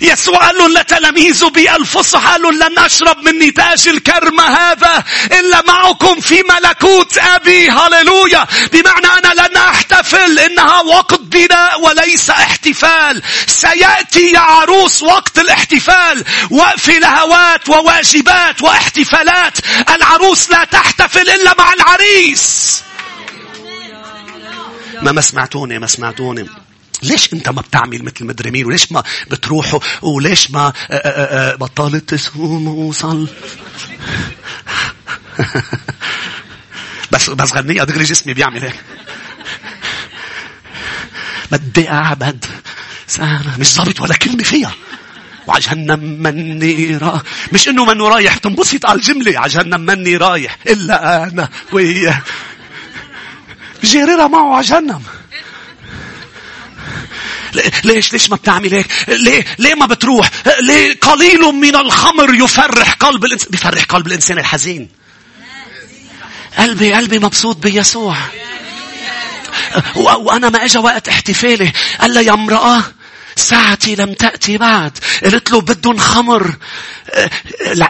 [0.00, 5.04] يسوع قال لهم لتلاميذه بالفصح قال لهم لن أشرب من نتاج الكرمة هذا
[5.40, 7.70] إلا معكم في ملكوت أبي.
[7.70, 8.46] هللويا.
[8.72, 13.22] بمعنى أنا لن أحتفل إنها وقت بناء وليس احتفال.
[13.46, 16.24] سيأتي يا عروس وقت الاحتفال.
[16.50, 19.58] وقف لهوات وواجبات واحتفالات.
[19.88, 22.82] العروس لا تحتفل إلا مع العريس.
[25.02, 26.59] ما ما سمعتوني ما سمعتوني.
[27.02, 31.56] ليش انت ما بتعمل مثل مدري مين؟ وليش ما بتروحوا؟ وليش ما آه، آه، آه،
[31.56, 33.28] بطلت تصوم وصل؟
[37.12, 38.74] بس بس غنية دغري جسمي بيعمل هيك.
[41.52, 42.44] بدي أعبد
[43.06, 44.74] سنة مش ظابط ولا كلمة فيها.
[45.46, 50.58] وعلى جهنم مني را مش إنه منه رايح تنبسط على الجملة على جهنم مني رايح
[50.66, 52.22] إلا أنا وياه.
[53.84, 55.02] جيريرها معه على جهنم.
[57.84, 63.24] ليش ليش ما بتعمل هيك ليه ليه ما بتروح ليه قليل من الخمر يفرح قلب
[63.24, 64.88] الإنسان بيفرح قلب الإنسان الحزين
[66.58, 68.16] قلبي قلبي مبسوط بيسوع
[69.96, 72.82] وأنا ما إجا وقت احتفالي قال لي يا امرأة
[73.36, 74.98] ساعتي لم تأتي بعد.
[75.24, 76.54] قلت له بدهم خمر.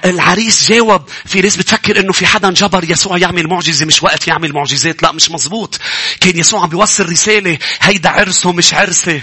[0.04, 4.52] العريس جاوب في ناس بتفكر إنه في حدا جبر يسوع يعمل معجزة مش وقت يعمل
[4.52, 5.02] معجزات.
[5.02, 5.78] لا مش مزبوط.
[6.20, 9.22] كان يسوع عم بيوصل رسالة هيدا عرسه مش عرسي.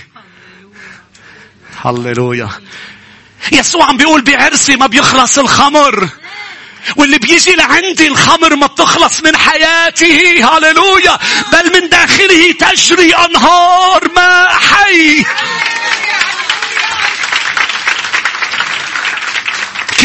[1.85, 2.49] هللويا
[3.51, 6.09] يسوع عم بيقول بعرسي ما بيخلص الخمر.
[6.95, 11.17] واللي بيجي لعندي الخمر ما بتخلص من حياته هللويا
[11.53, 15.25] بل من داخله تجري أنهار ماء حي.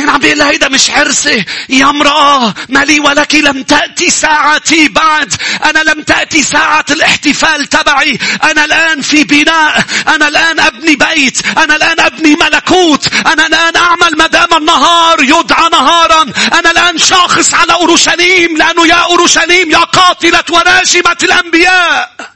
[0.03, 5.35] كان عم بيقول هيدا مش عرسي يا امرأة مالي ولك لم تأتي ساعتي بعد.
[5.65, 8.19] أنا لم تأتي ساعة الاحتفال تبعي.
[8.45, 9.85] أنا الآن في بناء.
[10.09, 11.47] أنا الآن أبني بيت.
[11.59, 13.15] أنا الآن أبني ملكوت.
[13.15, 16.23] أنا الآن أعمل مدام النهار يدعى نهارا.
[16.53, 22.33] أنا الآن شاخص على أورشليم لأنه يا أورشليم يا قاتلة وناجمة الأنبياء.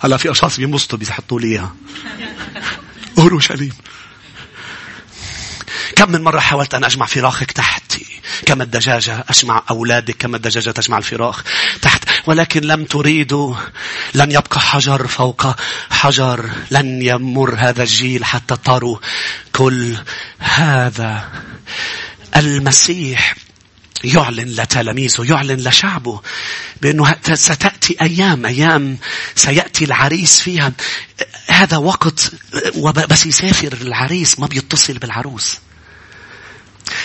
[0.00, 1.74] هلا في أشخاص بينبسطوا بيحطوا لي إياها.
[3.18, 3.72] أورشليم.
[5.96, 8.06] كم من مرة حاولت أن أجمع فراخك تحتي
[8.46, 11.42] كما الدجاجة أجمع أولادك؟ كما الدجاجة تجمع الفراخ
[11.82, 13.54] تحت؟ ولكن لم تريدوا
[14.14, 15.46] لن يبقى حجر فوق
[15.90, 16.50] حجر.
[16.70, 18.98] لن يمر هذا الجيل حتى تروا
[19.52, 19.96] كل
[20.38, 21.28] هذا.
[22.36, 23.34] المسيح
[24.04, 26.20] يعلن لتلاميذه يعلن لشعبه
[26.82, 28.98] بأنه ستأتي أيام أيام
[29.34, 30.72] سيأتي العريس فيها.
[31.46, 32.32] هذا وقت
[33.10, 35.58] بس يسافر العريس ما بيتصل بالعروس.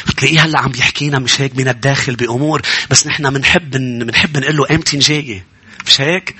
[0.08, 2.62] بتلاقيه هلأ عم يحكينا مش هيك من الداخل بأمور.
[2.90, 3.72] بس نحن بنحب
[4.06, 5.44] بنحب نقول له إمتى جاي
[5.86, 6.36] مش هيك؟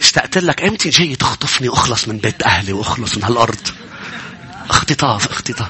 [0.00, 3.68] اشتقت لك إمتى جاي تخطفني وأخلص من بيت أهلي وأخلص من هالأرض.
[4.70, 5.68] اختطاف اختطاف.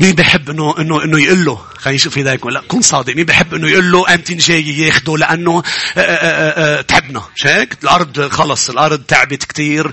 [0.00, 3.16] مين بيحب انه انه إنه يقول له خلينا نشوف ايديك لا كن صادق.
[3.16, 5.62] مين بيحب إنه يقول له إمتى جاي ياخده لأنه
[5.96, 7.22] آآ آه، آآ آه، آه، تعبنا.
[7.36, 8.70] مش هيك؟ الأرض خلص.
[8.70, 9.92] الأرض تعبت كثير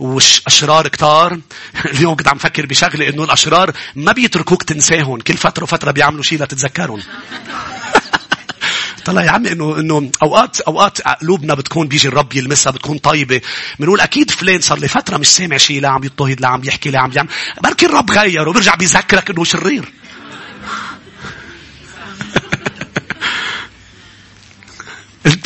[0.00, 1.38] واشرار كتار.
[1.94, 5.20] اليوم كنت عم فكر بشغلة إنه الأشرار ما بيتركوك تنساهم.
[5.20, 7.02] كل فترة وفترة بيعملوا شيء لتتذكرهم
[9.06, 13.40] طلع يا عمي انه إنه اوقات أوقات قلوبنا بتكون بيجي الرب يلمسها بتكون طيبة.
[13.78, 16.90] بنقول أكيد فلان صار لي فترة مش سامع شيء لا عم يضطهد لا عم يحكي
[16.90, 17.28] لا عم يعمل.
[17.62, 19.92] بركي الرب غيره وبرجع بيذكرك إنه شرير.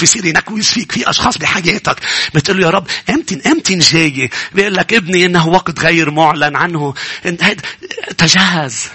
[0.02, 1.96] بصير ينكوز فيك في أشخاص بحياتك
[2.34, 6.94] بتقول له يا رب إمتى إمتى جاي بيقول لك ابني إنه وقت غير معلن عنه.
[8.18, 8.88] تجهز.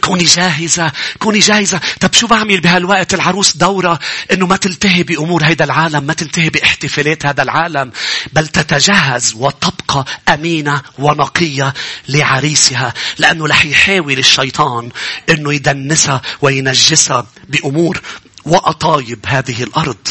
[0.00, 1.80] كوني جاهزة كوني جاهزة.
[2.00, 3.98] طب شو بعمل بهالوقت العروس دورة
[4.32, 7.92] إنه ما تلتهي بأمور هيدا العالم ما تلتهي باحتفالات هذا العالم
[8.32, 11.74] بل تتجهز وتبقى أمينة ونقية
[12.08, 14.90] لعريسها لأنه رح يحاول الشيطان
[15.28, 18.00] إنه يدنسها وينجسها بأمور
[18.44, 20.08] وأطايب هذه الأرض.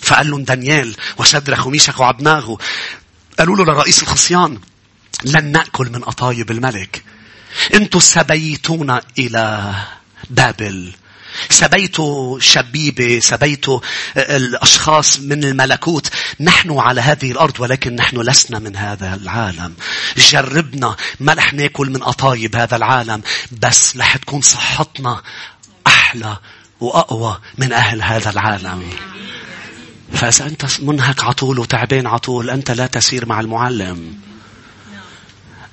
[0.00, 2.60] فقال لهم دانيال وشدرخ وميشك وعبناغو.
[3.38, 4.58] قالوا له لرئيس الخصيان
[5.24, 7.04] لن نأكل من أطايب الملك.
[7.74, 9.74] أنتم سبيتونا إلى
[10.30, 10.92] بابل
[11.50, 13.80] سبيتوا شبيبة سبيتوا
[14.16, 19.74] الأشخاص من الملكوت نحن على هذه الأرض ولكن نحن لسنا من هذا العالم
[20.16, 25.22] جربنا ما رح ناكل من أطايب هذا العالم بس رح تكون صحتنا
[25.86, 26.36] أحلى
[26.80, 28.90] وأقوى من أهل هذا العالم.
[30.12, 34.18] فإذا أنت منهك عطول وتعبان عطول أنت لا تسير مع المعلم.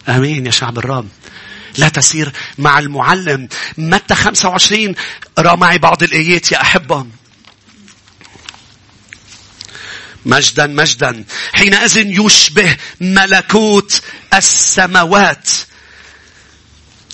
[0.10, 1.08] آمين يا شعب الرب.
[1.78, 3.48] لا تسير مع المعلم.
[3.78, 4.96] متى 25
[5.40, 7.06] رأى معي بعض الآيات يا أحبة.
[10.26, 14.02] مجدا مجدا حينئذ يشبه ملكوت
[14.34, 15.50] السماوات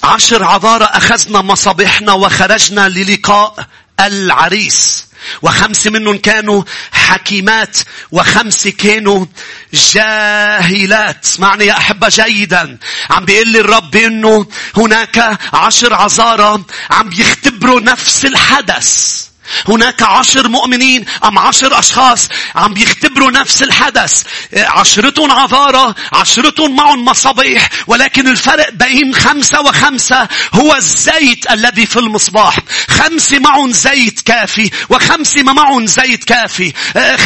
[0.03, 3.67] عشر عذارى أخذنا مصابيحنا وخرجنا للقاء
[3.99, 5.06] العريس
[5.41, 7.77] وخمس منهم كانوا حكيمات
[8.11, 9.25] وخمس كانوا
[9.73, 11.25] جاهلات.
[11.25, 12.77] اسمعني يا أحبة جيدا.
[13.09, 19.23] عم بيقول لي الرب إنه هناك عشر عذارى عم بيختبروا نفس الحدث.
[19.67, 24.23] هناك عشر مؤمنين أم عشر أشخاص عم بيختبروا نفس الحدث.
[24.53, 32.57] عشرتهم عذارى، عشرتهم معهم مصابيح، ولكن الفرق بين خمسة وخمسة هو الزيت الذي في المصباح.
[32.89, 36.73] خمسة معهم زيت كافي، وخمسة ما معهم زيت كافي.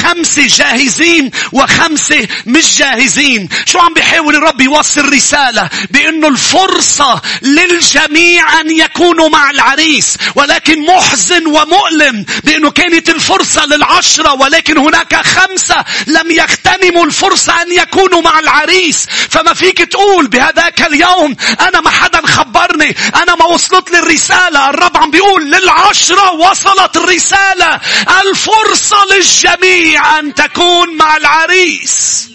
[0.04, 3.50] خمسة جاهزين وخمسة مش جاهزين.
[3.66, 11.48] شو عم بيحاول الرب يوصل رسالة؟ بأنه الفرصة للجميع أن يكونوا مع العريس، ولكن محزن
[11.48, 18.40] ومؤلم العالم بأنه كانت الفرصة للعشرة ولكن هناك خمسة لم يغتنموا الفرصة أن يكونوا مع
[18.40, 19.08] العريس.
[19.30, 24.98] فما فيك تقول بهذاك اليوم أنا ما حدا خبرني أنا ما وصلت لي الرسالة الرب
[24.98, 27.80] عم بيقول للعشرة وصلت الرسالة.
[28.26, 32.31] الفرصة للجميع أن تكون مع العريس.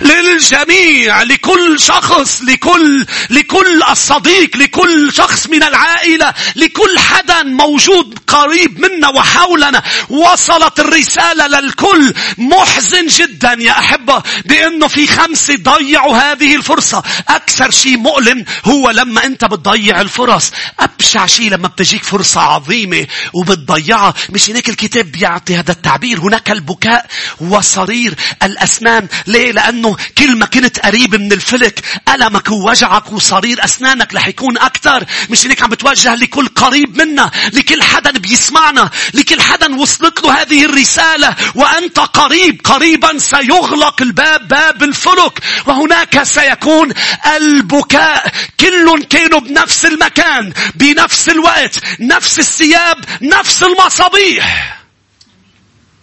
[0.00, 9.08] للجميع لكل شخص لكل لكل الصديق لكل شخص من العائلة لكل حدا موجود قريب منا
[9.08, 9.82] وحولنا.
[10.08, 12.14] وصلت الرسالة للكل.
[12.38, 17.02] محزن جدا يا أحبة بأنه في خمسة ضيعوا هذه الفرصة.
[17.28, 20.52] أكثر شيء مؤلم هو لما أنت بتضيع الفرص.
[20.80, 24.14] أبشع شيء لما بتجيك فرصة عظيمة وبتضيعها.
[24.30, 26.20] مش هناك الكتاب بيعطي هذا التعبير.
[26.20, 27.06] هناك البكاء
[27.40, 29.08] وصرير الأسنان.
[29.26, 34.58] ليه؟ لأنه لأنه كل ما كنت قريب من الفلك ألمك ووجعك وصرير أسنانك رح يكون
[34.58, 35.04] أكثر.
[35.30, 40.64] مش إنك عم بتوجه لكل قريب منا لكل حدا بيسمعنا لكل حدا وصلت له هذه
[40.64, 41.36] الرسالة.
[41.54, 45.38] وأنت قريب قريبا سيغلق الباب باب الفلك.
[45.66, 46.92] وهناك سيكون
[47.36, 48.32] البكاء.
[48.60, 54.76] كل كانوا بنفس المكان بنفس الوقت نفس الثياب نفس المصابيح.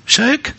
[0.08, 0.54] مش هيك؟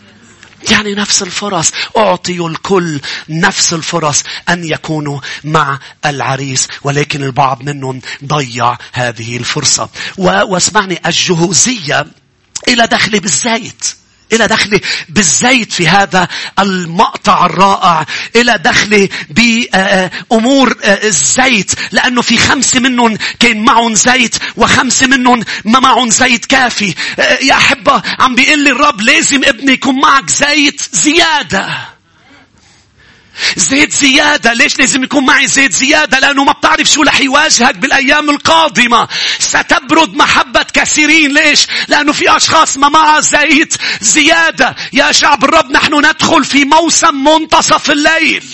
[0.70, 1.72] يعني نفس الفرص.
[1.96, 9.88] أعطيوا الكل نفس الفرص أن يكونوا مع العريس ولكن البعض منهم ضيع هذه الفرصة.
[10.18, 12.07] واسمعني الجهوزية
[12.68, 14.03] إلى دخل بالزيت.
[14.33, 18.07] إلى دخله بالزيت في هذا المقطع الرائع.
[18.37, 21.72] إلى دخله بأمور الزيت.
[21.93, 26.95] لأنه في خمسة منهم كان معهم زيت وخمسة منهم ما معهم زيت كافي.
[27.43, 31.93] يا أحبة عم بيقول لي الرب لازم ابني يكون معك زيت زيادة.
[33.57, 34.53] زيت زيادة.
[34.53, 39.09] ليش لازم يكون معي زيت زيادة؟ لأنه ما بتعرف شو رح يواجهك بالأيام القادمة.
[39.39, 41.32] ستبرد محبة كثيرين.
[41.32, 44.76] ليش؟ لأنه في أشخاص ما معها زيت زيادة.
[44.93, 48.45] يا شعب الرب نحن ندخل في موسم منتصف الليل.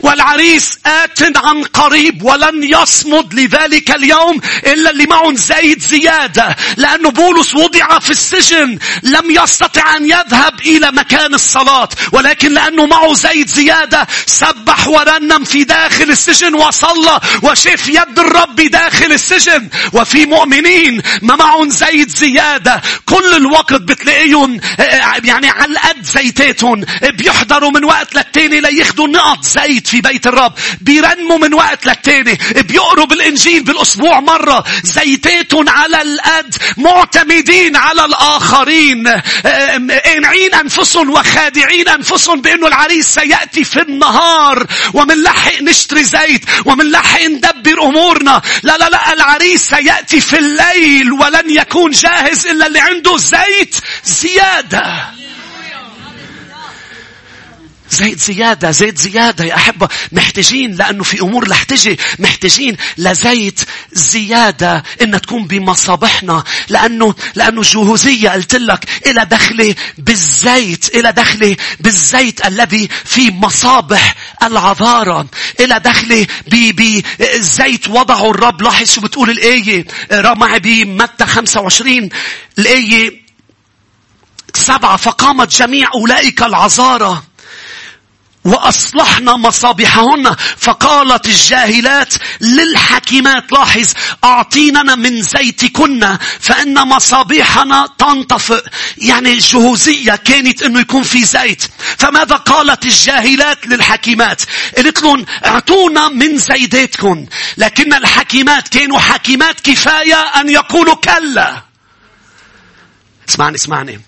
[0.00, 7.54] والعريس آت عن قريب ولن يصمد لذلك اليوم إلا اللي معهم زيت زيادة لأنه بولس
[7.54, 14.06] وضع في السجن لم يستطع أن يذهب إلى مكان الصلاة ولكن لأنه معه زيت زيادة
[14.26, 21.70] سبح ورنم في داخل السجن وصلى وشاف يد الرب داخل السجن وفي مؤمنين ما معهم
[21.70, 22.82] زيت زيادة.
[23.06, 24.60] كل الوقت بتلاقيهم
[25.24, 30.52] يعني على القد زيتاتهم بيحضروا من وقت للتاني لياخدوا نقط زيت بيت في بيت الرب
[30.80, 39.08] بيرنموا من وقت للتاني بيقروا بالإنجيل بالأسبوع مرة زيتاتهم على القد معتمدين على الآخرين
[40.04, 47.22] قانعين أنفسهم وخادعين أنفسهم بأنه العريس سيأتي في النهار ومن لحق نشتري زيت ومن لحق
[47.22, 48.42] ندبر أمورنا.
[48.62, 55.15] لا لا لا العريس سيأتي في الليل ولن يكون جاهز إلا اللي عنده زيت زيادة.
[57.90, 59.88] زيت زيادة زيت زيادة يا أحبة.
[60.12, 61.98] محتاجين لأنه في أمور رح تجي.
[62.18, 63.60] محتاجين لزيت
[63.92, 66.44] زيادة إن تكون بمصابحنا.
[66.68, 75.26] لأنه لأنه الجهوزية قلت لك إلى دخلة بالزيت إلى دخلة بالزيت الذي في مصابح العذارى.
[75.60, 78.62] إلى دخلة بالزيت وضعه الرب.
[78.62, 79.86] لاحظ شو بتقول الآية.
[80.12, 82.08] معي بمتى 25
[82.58, 83.26] الآية
[84.54, 84.96] سبعة.
[84.96, 87.22] فقامت جميع أولئك العذارى.
[88.46, 90.36] وأصلحنا مصابيحهن.
[90.56, 93.92] فقالت الجاهلات للحكيمات لاحظ
[94.24, 98.64] أعطيننا من زيتكن فإن مصابيحنا تنطفئ.
[98.98, 101.62] يعني الجهوزية كانت أنه يكون في زيت.
[101.98, 104.42] فماذا قالت الجاهلات للحكيمات؟
[104.78, 107.26] قلت لهم أعطونا من زيداتكم
[107.56, 111.62] لكن الحكيمات كانوا حكيمات كفاية أن يقولوا كلا.
[113.28, 114.00] اسمعني اسمعني.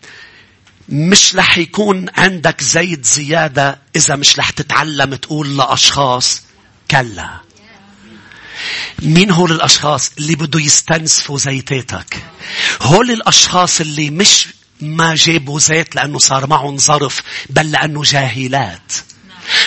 [0.89, 6.43] مش رح يكون عندك زيت زيادة إذا مش رح تتعلم تقول لأشخاص
[6.91, 7.41] كلا.
[9.03, 12.23] مين هول الأشخاص اللي بده يستنسفوا زيتاتك؟
[12.83, 14.49] هول الأشخاص اللي مش
[14.81, 18.93] ما جابوا زيت لأنه صار معهم ظرف بل لأنه جاهلات.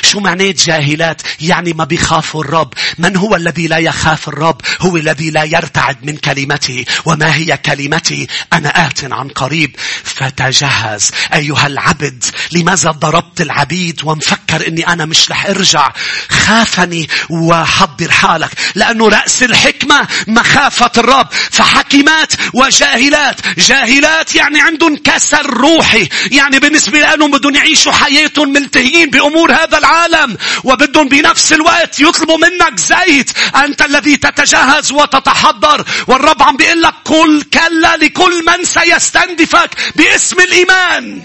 [0.01, 2.73] شو معناه جاهلات؟ يعني ما بيخافوا الرب.
[2.97, 6.85] من هو الذي لا يخاف الرب؟ هو الذي لا يرتعد من كلمته.
[7.05, 9.75] وما هي كلمتي؟ أنا آت عن قريب.
[10.03, 12.23] فتجهز أيها العبد.
[12.51, 15.93] لماذا ضربت العبيد ومفكر أني أنا مش رح أرجع؟
[16.29, 18.51] خافني وحضر حالك.
[18.75, 21.27] لأنه رأس الحكمة مخافة الرب.
[21.51, 23.35] فحكيمات وجاهلات.
[23.57, 26.09] جاهلات يعني عندهم كسر روحي.
[26.31, 32.37] يعني بالنسبة لهم بدهم يعيشوا حياتهم ملتهيين بأمور هذا هذا العالم وبدهم بنفس الوقت يطلبوا
[32.37, 33.31] منك زيت.
[33.55, 41.21] أنت الذي تتجهز وتتحضر والرب عم بيقول لك كل كلا لكل من سيستندفك باسم الإيمان.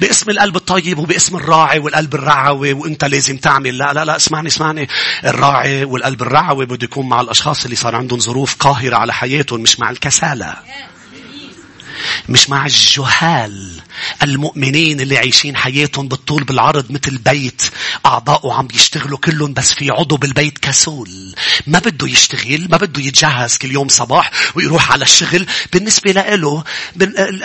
[0.00, 3.78] باسم القلب الطيب وباسم الراعي والقلب الرعوي وإنت لازم تعمل.
[3.78, 4.88] لا لا لا اسمعني اسمعني.
[5.24, 9.80] الراعي والقلب الرعوي بده يكون مع الأشخاص اللي صار عندهم ظروف قاهرة على حياتهم مش
[9.80, 10.54] مع الكسالة.
[12.28, 13.80] مش مع الجهال
[14.22, 17.62] المؤمنين اللي عايشين حياتهم بالطول بالعرض مثل بيت
[18.06, 21.34] أعضاؤه عم بيشتغلوا كلهم بس في عضو بالبيت كسول.
[21.66, 25.46] ما بده يشتغل ما بده يتجهز كل يوم صباح ويروح على الشغل.
[25.72, 26.64] بالنسبة له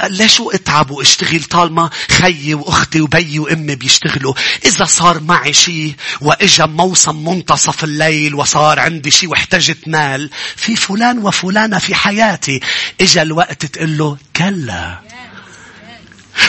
[0.09, 4.33] ليش اتعب واشتغل طالما خيي وأختي وبيي وأمي بيشتغلوا؟
[4.65, 11.17] إذا صار معي شيء وإجا موسم منتصف الليل وصار عندي شيء واحتجت مال في فلان
[11.19, 12.59] وفلانة في حياتي.
[13.01, 14.17] إجا الوقت تقول له
[14.51, 14.99] كلا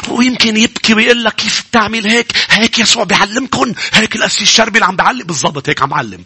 [0.09, 4.97] ويمكن يبكي ويقول لك كيف بتعمل هيك؟ هيك يسوع بيعلمكم هيك الأسيس الشربي اللي عم
[4.97, 6.25] بيعلم بالضبط هيك عم علم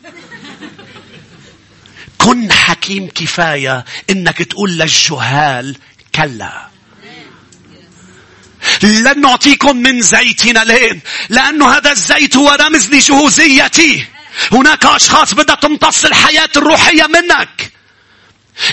[2.18, 5.76] كن حكيم كفاية إنك تقول للجهال
[6.14, 6.68] كلا.
[8.82, 14.06] لن نعطيكم من زيتنا لين لأنه هذا الزيت هو رمز لجهوزيتي.
[14.52, 17.72] هناك أشخاص بدها تمتص الحياة الروحية منك.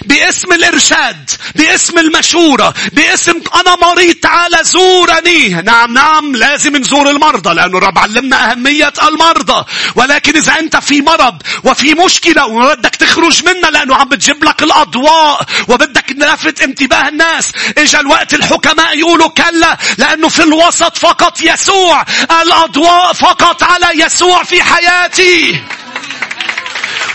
[0.06, 5.48] باسم الإرشاد باسم المشورة باسم أنا مريض تعال زورني.
[5.50, 9.66] نعم نعم لازم نزور المرضى لأنه الرب علمنا أهمية المرضى.
[9.96, 15.46] ولكن إذا أنت في مرض وفي مشكلة وبدك تخرج منها لأنه عم بتجيب لك الأضواء
[15.68, 22.06] وبدك نلفت انتباه الناس إجا الوقت الحكماء يقولوا كلا لأنه في الوسط فقط يسوع
[22.42, 25.64] الأضواء فقط على يسوع في حياتي.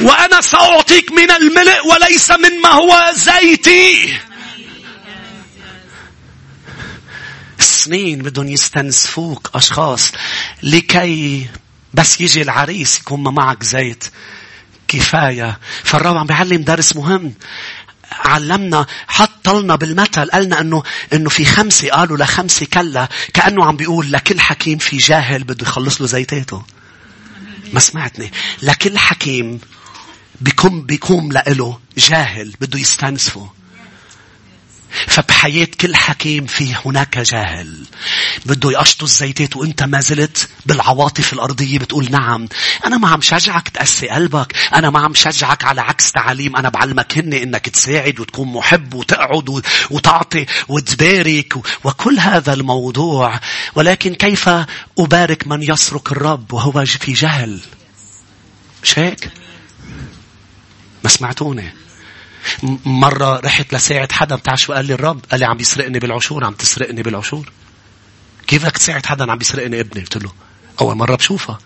[0.01, 4.19] وأنا سأعطيك من الملء وليس من ما هو زيتي.
[7.59, 10.13] سنين بدهم يستنسفوك أشخاص
[10.63, 11.47] لكي
[11.95, 14.05] بس يجي العريس يكون ما معك زيت.
[14.89, 15.59] كفاية.
[15.85, 17.35] فالرب عم بيعلم درس مهم.
[18.13, 20.31] علمنا حط لنا بالمثل.
[20.31, 20.83] قالنا انه
[21.13, 23.09] إنه في خمسة قالوا لخمسة كلا.
[23.35, 26.63] كأنه عم بيقول لكل حكيم في جاهل بده يخلص له زيتاته
[27.73, 28.31] ما سمعتني.
[28.63, 29.61] لكل حكيم
[30.41, 33.51] بيكون بيكون لإله جاهل بده يستنسفه
[35.07, 37.87] فبحياة كل حكيم في هناك جاهل.
[38.47, 42.49] بده يقشطوا الزيتات وانت ما زلت بالعواطف الأرضية بتقول نعم
[42.87, 47.19] أنا ما عم شجعك تقسي قلبك أنا ما عم شجعك على عكس تعاليم أنا بعلمك
[47.19, 53.41] هني إنك تساعد وتكون محب وتقعد وتعطي وتبارك وكل هذا الموضوع.
[53.75, 54.51] ولكن كيف
[54.99, 57.61] أبارك من يسرق الرب وهو في جهل؟
[58.97, 59.31] هيك؟
[61.05, 61.73] ما سمعتوني.
[62.85, 66.53] مرة رحت لساعد حدا بتاع شو قال لي الرب؟ قال لي عم بيسرقني بالعشور عم
[66.55, 67.53] تسرقني بالعشور.
[68.47, 70.33] كيف بدك تساعد حدا عم بيسرقني ابني؟ قلت له
[70.81, 71.59] أول مرة بشوفها.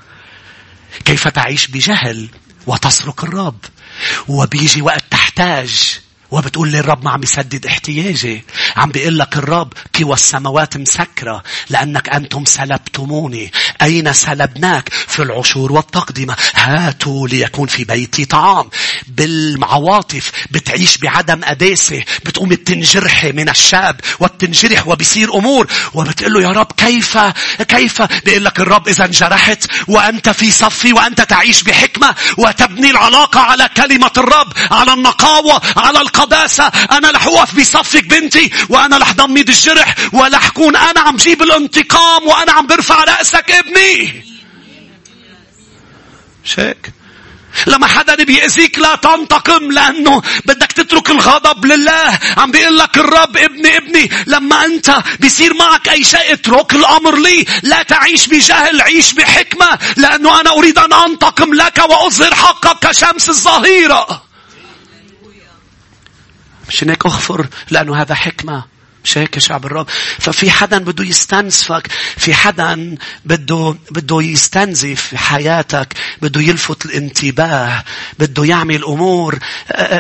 [1.05, 2.29] كيف تعيش بجهل
[2.67, 3.59] وتسرق الرب؟
[4.29, 6.01] وبيجي وقت تحتاج
[6.33, 8.45] وبتقول لي الرب ما عم يسدد احتياجي.
[8.77, 13.53] عم بيقول لك الرب كي السماوات مسكرة لأنك أنتم سلبتموني.
[13.83, 18.71] أين سلبناك؟ في العشور والتقدمة هاتوا ليكون في بيتي طعام.
[19.09, 22.03] بالعواطف بتعيش بعدم أداسة.
[22.25, 25.67] بتقوم بتنجرحي من الشاب وبتنجرح وبيصير أمور.
[25.95, 27.19] وبتقول له يا رب كيف؟
[27.69, 33.69] كيف؟ بيقول لك الرب إذا انجرحت وأنت في صفي وأنت تعيش بحكمة وتبني العلاقة على
[33.77, 39.49] كلمة الرب على النقاوة على القوة القداسة أنا رح أوقف بصفك بنتي وأنا رح ضميد
[39.49, 44.25] الجرح ولا حكون أنا عم جيب الانتقام وأنا عم برفع رأسك ابني.
[46.45, 46.93] شيك.
[47.67, 52.19] لما حدا بيأذيك لا تنتقم لأنه بدك تترك الغضب لله.
[52.37, 57.47] عم بيقول لك الرب ابني ابني لما أنت بيصير معك أي شيء اترك الأمر لي.
[57.63, 64.22] لا تعيش بجهل عيش بحكمة لأنه أنا أريد أن أنتقم لك وأظهر حقك كشمس الظهيرة.
[66.73, 68.65] مشان هيك أغفر لأنه هذا حكمة.
[69.05, 69.87] مش هيك شعب الرب.
[70.19, 77.85] ففي حدا بده يستنزفك في حدا بده بده يستنزف حياتك بده يلفت الانتباه
[78.19, 79.39] بده يعمل أمور.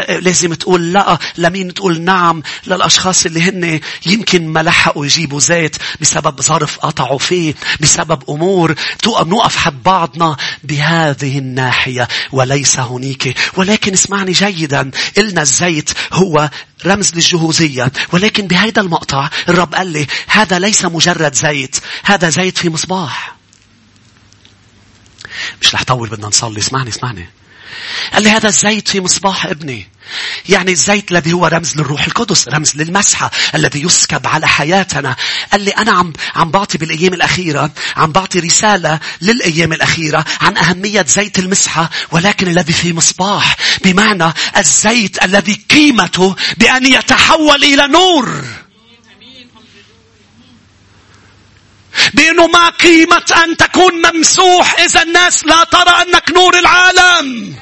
[0.08, 1.18] لازم تقول لا.
[1.38, 7.54] لمين تقول نعم؟ للأشخاص اللي هن يمكن ما لحقوا يجيبوا زيت بسبب ظرف قطعوا فيه
[7.80, 8.74] بسبب أمور.
[9.06, 12.08] نوقف حد بعضنا بهذه الناحية.
[12.32, 13.38] وليس هنيك.
[13.56, 14.90] ولكن اسمعني جيدا.
[15.16, 16.50] قلنا الزيت هو
[16.86, 17.92] رمز للجهوزية.
[18.12, 23.36] ولكن بهذا المقطع الرب قال لي هذا ليس مجرد زيت هذا زيت في مصباح.
[25.60, 26.58] مش رح طول بدنا نصلي.
[26.58, 27.28] اسمعني اسمعني.
[28.12, 29.88] قال لي هذا الزيت في مصباح ابني.
[30.48, 35.16] يعني الزيت الذي هو رمز للروح القدس رمز للمسحة الذي يسكب على حياتنا.
[35.52, 41.04] قال لي أنا عم, عم بعطي بالأيام الأخيرة عم بعطي رسالة للأيام الأخيرة عن أهمية
[41.08, 48.44] زيت المسحة ولكن الذي في مصباح بمعنى الزيت الذي قيمته بأن يتحول إلى نور.
[52.14, 57.56] بأنه ما قيمة أن تكون ممسوح إذا الناس لا ترى أنك نور العالم.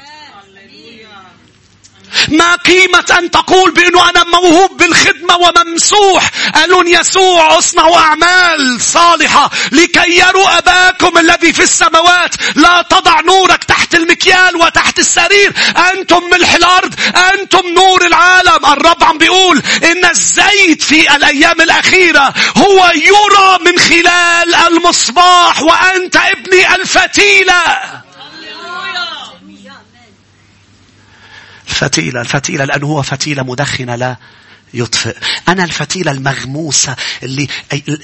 [2.27, 10.17] ما قيمة أن تقول بأنه أنا موهوب بالخدمة وممسوح؟ قالون يسوع اصنعوا أعمال صالحة لكي
[10.17, 12.35] يروا أباكم الذي في السماوات.
[12.55, 15.53] لا تضع نورك تحت المكيال وتحت السرير.
[15.93, 16.93] أنتم ملح الأرض
[17.33, 18.65] أنتم نور العالم.
[18.65, 26.75] الرب عم بيقول إن الزيت في الأيام الأخيرة هو يرى من خلال المصباح وأنت ابني
[26.75, 27.63] الفتيلة.
[31.71, 34.15] الفتيلة الفتيلة لأنه هو فتيلة مدخنة لا.
[34.73, 35.15] يطفئ.
[35.47, 37.47] أنا الفتيلة المغموسة اللي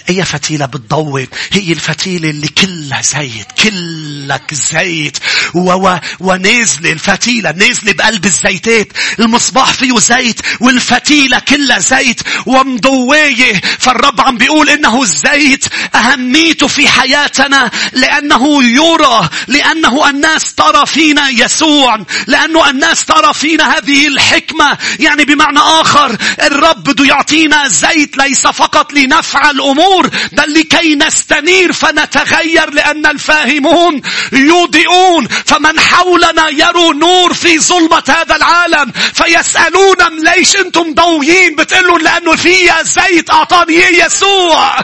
[0.09, 1.27] أي فتيلة بتضوي.
[1.51, 5.17] هي الفتيلة اللي كلها زيت كلك زيت.
[5.53, 5.73] و...
[5.73, 5.99] و...
[6.19, 8.87] ونازلة الفتيلة نازلة بقلب الزيتات.
[9.19, 12.21] المصباح فيه زيت والفتيلة كلها زيت.
[12.45, 13.61] ومضوية.
[13.79, 15.65] فالرب عم بيقول إنه الزيت
[15.95, 17.71] أهميته في حياتنا.
[17.93, 24.77] لأنه يرى لأنه الناس ترى فينا يسوع لأنه الناس ترى فينا هذه الحكمة.
[24.99, 26.17] يعني بمعنى آخر
[26.57, 34.01] الرب بده يعطينا زيت ليس فقط لنفعل أمور بل لكي نستنير فنتغير لأن الفاهمون
[34.31, 42.35] يضيئون فمن حولنا يروا نور في ظلمة هذا العالم فيسألون ليش أنتم ضويين بتقولوا لأنه
[42.35, 44.75] فيها زيت أعطاني يسوع.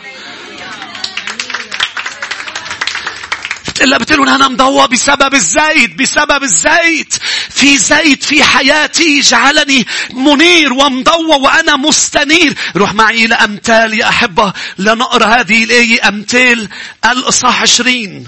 [3.74, 7.14] بتقول بتقول لهم أنا مضوى بسبب الزيت بسبب الزيت.
[7.50, 12.54] في زيت في حياتي جعلني منير ومضوى وأنا مستنير.
[12.76, 14.54] روح معي إلى أمثال يا أحبة.
[14.78, 16.70] لنقرأ هذه الآية أمثال
[17.06, 18.28] الإصحاح 20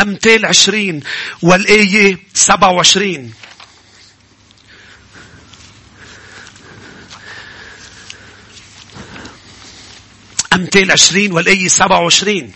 [0.00, 1.00] أمثال 20
[1.42, 3.32] والآية 27
[10.52, 12.52] أمثال 20 والآية 27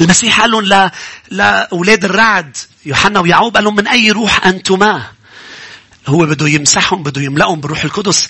[0.00, 0.90] المسيح قال لهم
[1.30, 2.56] لأولاد الرعد.
[2.86, 5.02] يوحنا ويعقوب قال لهم من أي روح أنتما؟
[6.06, 8.28] هو بده يمسحهم بده يملأهم بالروح القدس.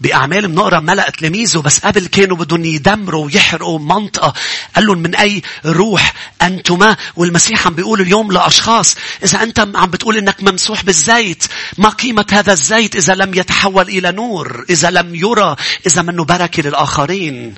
[0.00, 4.34] بأعمال بنقرا ملأ تلاميذه بس قبل كانوا بدهم يدمروا ويحرقوا منطقة.
[4.76, 10.16] قال لهم من أي روح أنتما؟ والمسيح عم بيقول اليوم لأشخاص إذا أنت عم بتقول
[10.16, 11.44] إنك ممسوح بالزيت
[11.78, 16.62] ما قيمة هذا الزيت إذا لم يتحول إلى نور إذا لم يرى إذا منه بركة
[16.62, 17.54] للآخرين.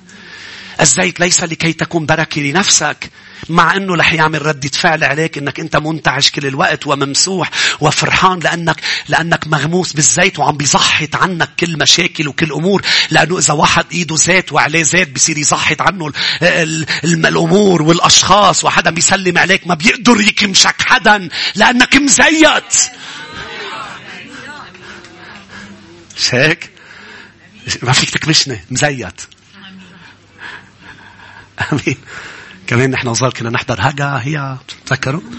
[0.83, 3.11] الزيت ليس لكي تكون بركة لنفسك
[3.49, 8.81] مع إنه رح يعمل ردة فعل عليك إنك أنت منتعش كل الوقت وممسوح وفرحان لأنك
[9.09, 14.53] لأنك مغموس بالزيت وعم بيزحط عنك كل مشاكل وكل أمور لأنه إذا واحد إيده زيت
[14.53, 16.13] وعليه زيت بصير يزحط عنه
[17.05, 22.75] الأمور والأشخاص وحدا بيسلم عليك ما بيقدر يكمشك حدا لأنك مزيت
[26.31, 26.71] هيك؟
[27.83, 29.21] ما فيك تكمشني مزيت
[31.73, 31.97] آمين.
[32.67, 34.57] كمان نحن صغار كنا نحضر هجا هي
[34.87, 35.21] تذكروا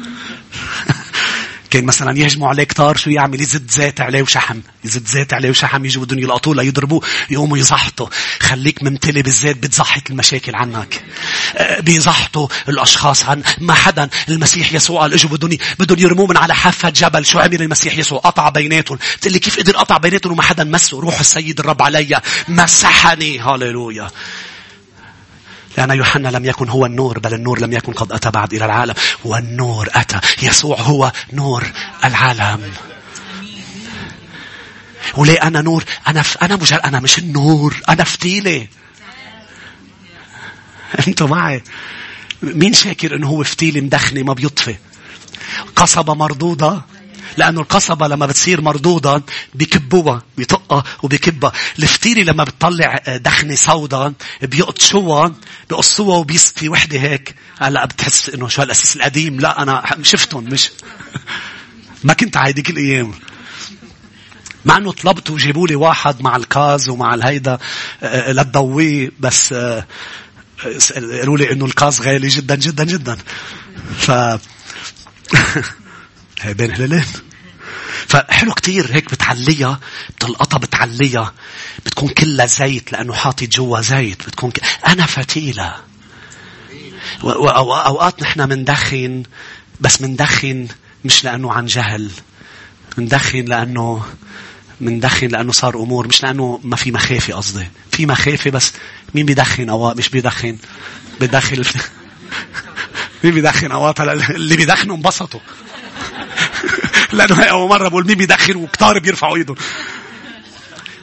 [1.73, 4.59] كان مثلا يهجموا عليه كتار شو يعمل؟ يزد زيت عليه وشحم.
[4.85, 8.07] يزد زيت عليه وشحم يجوا بدهم يلقطوه ليضربوه يقوموا يزحطوا.
[8.39, 11.03] خليك ممتلي بالزيت بتزحط المشاكل عنك.
[11.55, 14.09] آه، بيزحطوا الأشخاص عن ما حدا.
[14.29, 17.25] المسيح يسوع قال اجوا بدهم بدهم يرموه من على حافة جبل.
[17.25, 18.97] شو عمل المسيح يسوع؟ قطع بيناتهم.
[19.17, 23.39] بتقول لي كيف قدر قطع بيناتهم وما حدا مسه؟ روح السيد الرب علي مسحني.
[23.39, 24.09] هاليلويا
[25.77, 28.93] لأن يوحنا لم يكن هو النور بل النور لم يكن قد أتى بعد إلى العالم.
[29.25, 30.19] والنور أتى.
[30.41, 31.63] يسوع هو نور
[32.05, 32.71] العالم.
[35.17, 36.37] وليه أنا نور؟ أنا ف...
[36.37, 37.75] أنا مش أنا مش النور.
[37.89, 38.67] أنا فتيلة
[41.07, 41.63] أنتوا معي؟
[42.43, 44.75] مين شاكر إنه هو فتيلة مدخنة ما بيطفي؟
[45.75, 46.81] قصبة مردودة.
[47.37, 49.23] لأنه القصبة لما بتصير مردودة
[49.53, 55.33] بيكبوها بيطقها وبيكبها الفتيرة لما بتطلع دخنة سوداء بيقطشوها
[55.69, 57.35] بيقصوها وبيصفي وحدة هيك.
[57.59, 60.71] هلا بتحس إنه شو هالأساس القديم؟ لا أنا شفتهم مش.
[62.03, 63.13] ما كنت هيديك الأيام
[64.65, 67.57] مع إنه طلبت وجيبوا لي واحد مع الكاز ومع الهيدا
[68.03, 69.85] آه، لتضويه بس آه،
[70.95, 73.17] قالوا لي إنه الكاز غالي جدا جدا جدا.
[73.97, 74.11] ف
[76.51, 77.05] بين هلالين
[78.07, 79.79] فحلو كتير هيك بتعليها
[80.17, 81.33] بتلقطها بتعليها.
[81.85, 84.59] بتكون كلها زيت لأنه حاطط جوا زيت بتكون ك...
[84.87, 85.75] أنا فتيلة.
[87.23, 89.23] وأوقات نحن مندخن
[89.81, 90.67] بس مندخن
[91.05, 92.11] مش لأنه عن جهل.
[92.97, 94.05] مندخن لأنه
[94.81, 97.67] مندخن لأنه صار أمور مش لأنه ما في مخافة قصدي.
[97.91, 98.73] في مخافة بس
[99.15, 100.57] مين بيدخن أوقات مش بيدخن
[101.21, 101.65] بدخل
[103.23, 105.39] مين بيدخن أوقات اللي بيدخنوا انبسطوا.
[107.13, 109.55] لأنه هي أول مرة بقول مين بيدخن وكتار بيرفعوا إيدهم.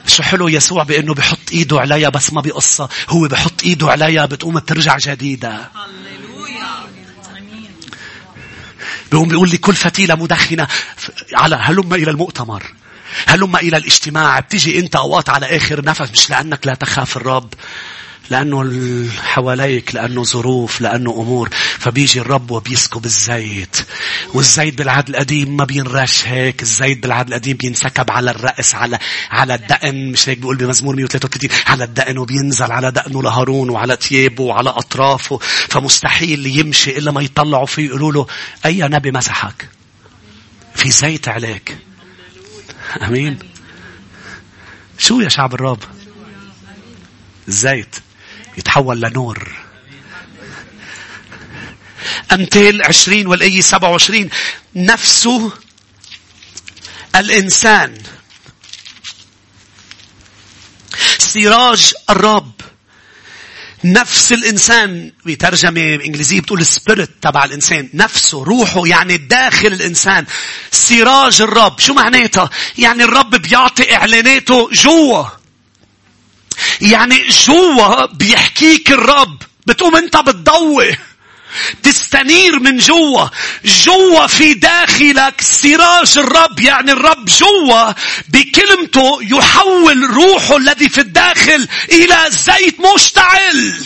[0.07, 2.89] شو حلو يسوع بأنه بيحط إيده عليها بس ما بيقصها.
[3.09, 5.71] هو بيحط إيده عليها بتقوم بترجع جديدة.
[9.11, 10.67] بيقوم بيقول لي كل فتيلة مدخنة
[11.33, 12.63] على هلم إلى المؤتمر.
[13.27, 14.39] هلم إلى الاجتماع.
[14.39, 17.53] بتيجي أنت أوقات على آخر نفس مش لأنك لا تخاف الرب.
[18.29, 21.49] لأنه حواليك لأنه ظروف لأنه أمور.
[21.79, 23.77] فبيجي الرب وبيسكب الزيت.
[24.33, 26.61] والزيت بالعهد القديم ما بينرش هيك.
[26.61, 28.99] الزيت بالعهد القديم بينسكب على الرأس على
[29.31, 30.11] على الدقن.
[30.11, 35.39] مش هيك بيقول بمزمور 133 على الدقن وبينزل على دقنه لهارون وعلى ثيابه وعلى أطرافه.
[35.69, 38.27] فمستحيل يمشي إلا ما يطلعوا فيه يقولوا له
[38.65, 39.69] أي نبي مسحك؟
[40.75, 41.77] في زيت عليك.
[43.01, 43.39] أمين.
[44.97, 45.79] شو يا شعب الرب؟
[47.47, 47.95] الزيت
[48.57, 49.51] يتحول لنور.
[52.31, 54.29] أمثال عشرين والأي سبعة وعشرين.
[54.75, 55.51] نفسه
[57.15, 57.97] الإنسان.
[61.17, 62.51] سراج الرب.
[63.83, 65.11] نفس الإنسان.
[65.25, 67.89] بترجمة إنجليزية بتقول سبيريت تبع الإنسان.
[67.93, 70.25] نفسه روحه يعني داخل الإنسان.
[70.71, 71.79] سراج الرب.
[71.79, 75.40] شو معناتها؟ يعني الرب بيعطي إعلاناته جوا.
[76.81, 79.37] يعني جوا بيحكيك الرب.
[79.65, 80.97] بتقوم انت بتضوي.
[81.83, 83.27] تستنير من جوا.
[83.65, 86.59] جوا في داخلك سراج الرب.
[86.59, 87.93] يعني الرب جوا
[88.29, 93.85] بكلمته يحول روحه الذي في الداخل إلى زيت مشتعل.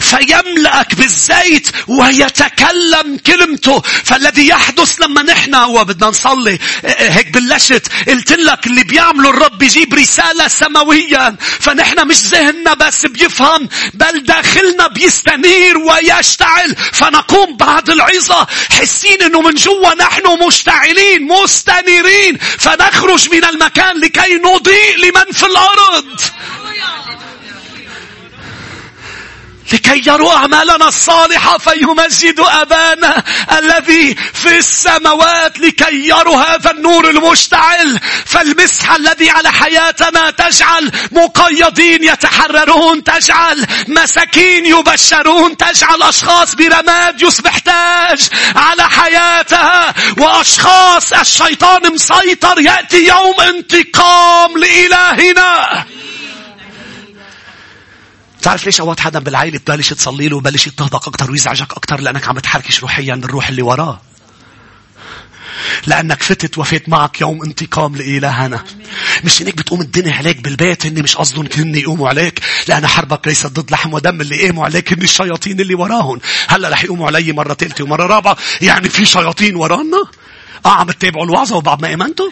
[0.00, 3.80] فيملأك بالزيت ويتكلم كلمته.
[3.80, 10.48] فالذي يحدث لما نحن وبدنا نصلي هيك بلشت قلت لك اللي بيعمله الرب بيجيب رسالة
[10.48, 16.76] سماوية فنحن مش ذهننا بس بيفهم بل داخلنا بيستنير ويشتعل.
[16.92, 22.38] فنقوم بعد العظة حسين إنه من جوا نحن مشتعلين مستنيرين.
[22.58, 26.20] فنخرج من المكان لكي نضيء لمن في الأرض.
[29.72, 33.22] لكي يروا أعمالنا الصالحة فيمجدوا أبانا
[33.58, 38.00] الذي في السماوات لكي يروا هذا النور المشتعل.
[38.26, 48.28] فالمسحة الذي على حياتنا تجعل مقيدين يتحررون تجعل مساكين يبشرون تجعل أشخاص برماد يصبح تاج
[48.56, 49.94] على حياتها.
[50.18, 55.84] وأشخاص الشيطان مسيطر يأتي يوم انتقام لإلهنا.
[58.42, 62.38] تعرف ليش أوقات حدا بالعائلة ببلش تصلي له وبلش يضطهدك أكثر ويزعجك أكثر لأنك عم
[62.38, 64.00] تحركش روحيا بالروح اللي وراه.
[65.86, 68.64] لأنك فتت وفات معك يوم انتقام لإلهنا.
[69.24, 73.46] مش هيك بتقوم الدنيا عليك بالبيت إني مش قصدهم كن يقوموا عليك لأن حربك ليست
[73.46, 76.20] ضد لحم ودم اللي قاموا عليك إن الشياطين اللي وراهم.
[76.48, 80.04] هلأ رح يقوموا علي مرة ثالثة ومرة رابعة يعني في شياطين ورانا؟
[80.66, 82.30] آه عم تتابعوا الوعظة وبعد ما آمنتوا؟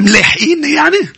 [0.00, 1.08] ملاحقيني يعني؟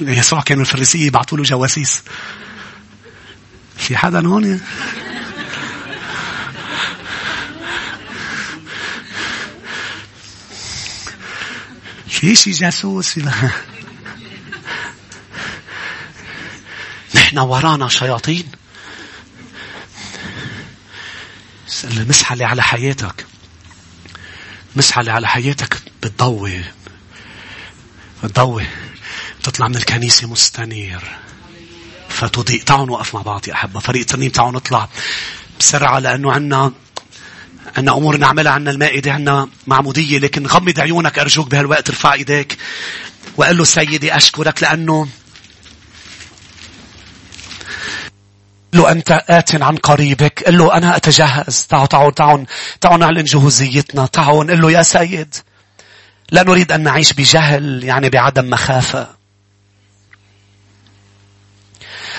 [0.00, 2.02] يسوع كانوا الفريسية يبعثوا له جواسيس.
[3.76, 4.60] في حدا هون؟
[12.08, 13.18] في شي جاسوس؟
[17.14, 18.48] نحن ورانا شياطين.
[21.84, 23.26] المسحة اللي على حياتك.
[25.00, 26.64] اللي على حياتك بتضوي.
[28.24, 28.66] بتضوي.
[29.42, 31.00] تطلع من الكنيسة مستنير.
[32.08, 33.80] فتضيء تعالوا نوقف مع بعض يا أحبة.
[33.80, 34.88] فريق الترنيم تعالوا نطلع
[35.60, 36.72] بسرعة لأنه عنا
[37.76, 40.18] عنا أمور نعملها عنا المائدة عنا معمودية.
[40.18, 42.58] لكن غمض عيونك أرجوك بهالوقت ارفع إيديك
[43.36, 45.08] وقال له سيدي أشكرك لأنه
[48.72, 50.42] له أنت آت عن قريبك.
[50.46, 51.66] قل له أنا أتجهز.
[51.68, 52.44] تعالوا تعالوا تعالوا
[52.80, 54.06] تعالوا نعلن جهوزيتنا.
[54.06, 55.34] تعالوا نقول له يا سيد
[56.30, 59.17] لا نريد أن نعيش بجهل يعني بعدم مخافة.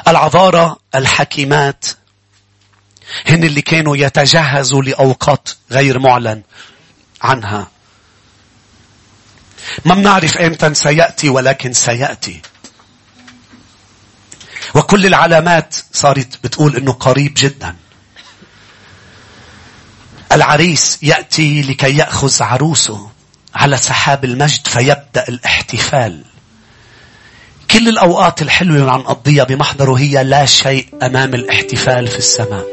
[0.10, 1.86] العذارى الحكيمات
[3.28, 6.44] هن اللي كانوا يتجهزوا لأوقات غير معلن
[7.22, 7.68] عنها.
[9.86, 12.42] ما بنعرف إمتى سيأتي ولكن سيأتي.
[14.76, 17.76] وكل العلامات صارت بتقول إنه قريب جدا.
[20.32, 23.10] العريس يأتي لكي يأخذ عروسه
[23.56, 26.26] على سحاب المجد فيبدأ الاحتفال.
[27.72, 32.66] كل الأوقات الحلوة اللي عم نقضيها بمحضره هي لا شيء أمام الاحتفال في السماء.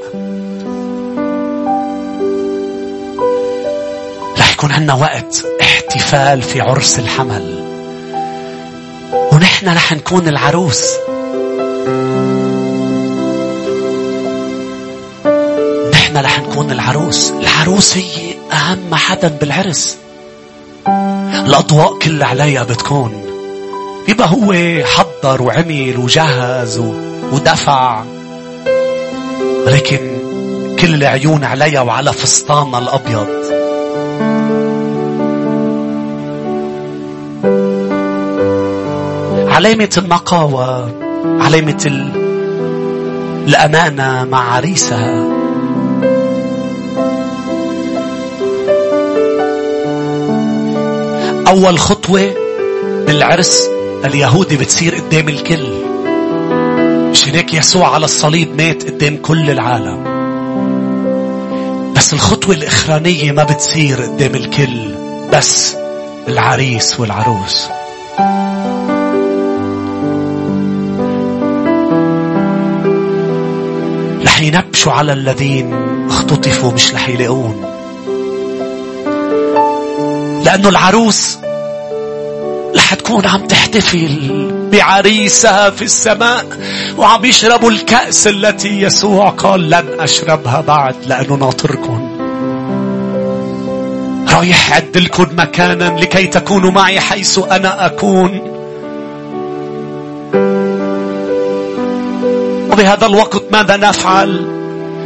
[4.38, 7.64] رح يكون عندنا وقت احتفال في عرس الحمل.
[9.32, 10.86] ونحن رح نكون العروس.
[15.92, 17.30] نحن رح نكون العروس.
[17.30, 19.96] العروس هي أهم حدا بالعرس.
[21.46, 23.35] الأضواء كلها عليها بتكون
[24.08, 24.54] يبقى هو
[24.84, 26.78] حضر وعمل وجهز
[27.32, 28.02] ودفع.
[29.66, 29.98] لكن
[30.78, 33.26] كل العيون عليها وعلى فستاننا الأبيض.
[39.48, 40.90] علامة النقاوة
[41.40, 42.12] علامة
[43.46, 45.26] الأمانة مع عريسها.
[51.48, 52.34] أول خطوة
[53.06, 53.75] بالعرس
[54.06, 55.68] اليهودي بتصير قدام الكل.
[57.10, 60.16] مش هيك يسوع على الصليب مات قدام كل العالم.
[61.96, 64.94] بس الخطوة الإخرانية ما بتصير قدام الكل
[65.32, 65.76] بس
[66.28, 67.68] العريس والعروس.
[74.24, 75.74] رح ينبشوا على الذين
[76.08, 77.64] اختطفوا مش رح يلاقون.
[80.44, 81.38] لأنه العروس
[82.76, 86.46] رح تكون عم تحتفل بعريسها في السماء
[86.98, 92.16] وعم يشربوا الكأس التي يسوع قال لن أشربها بعد لأنه ناطركم.
[94.34, 98.40] رايح أعد لكم مكانا لكي تكونوا معي حيث أنا أكون.
[102.72, 104.46] وبهذا الوقت ماذا نفعل؟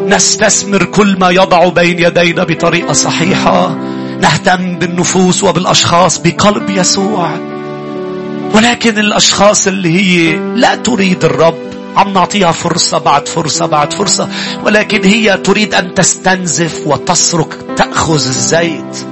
[0.07, 3.69] نستثمر كل ما يضع بين يدينا بطريقة صحيحة.
[4.21, 7.50] نهتم بالنفوس وبالأشخاص بقلب يسوع.
[8.55, 11.59] ولكن الأشخاص اللي هي لا تريد الرب
[11.97, 14.29] عم نعطيها فرصة بعد فرصة بعد فرصة
[14.65, 19.07] ولكن هي تريد أن تستنزف وتسرق تأخذ الزيت.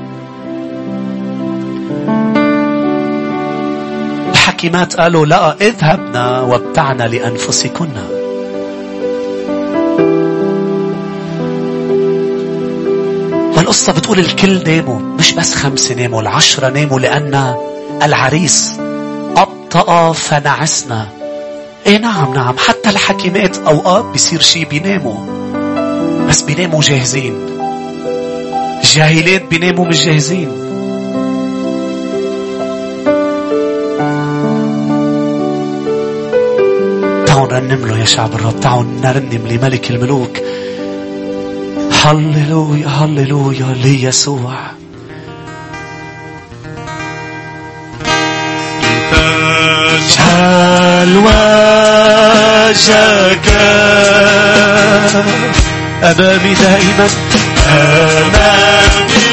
[4.31, 7.89] الحكيمات قالوا لا اذهبنا وابتعنا لأنفسكن.
[13.57, 17.55] والقصة بتقول الكل ناموا مش بس خمسة ناموا العشرة ناموا لأن
[18.03, 18.73] العريس
[19.75, 21.09] أبطأ فنعسنا
[21.87, 22.59] إيه نعم نعم.
[22.59, 25.17] حتى الحكيمات أوقات بيصير شي بيناموا
[26.29, 27.35] بس بيناموا جاهزين.
[28.85, 30.49] الجاهلات بيناموا مش جاهزين.
[37.27, 38.61] تعالوا نرنم له يا شعب الرب.
[38.61, 40.39] تعالوا نرنم لملك الملوك.
[42.05, 44.55] هللويا هللويا ليسوع.
[44.55, 44.78] اجعل
[51.17, 52.99] وجهك
[56.03, 57.09] أمامي دائما
[57.69, 59.29] أمامي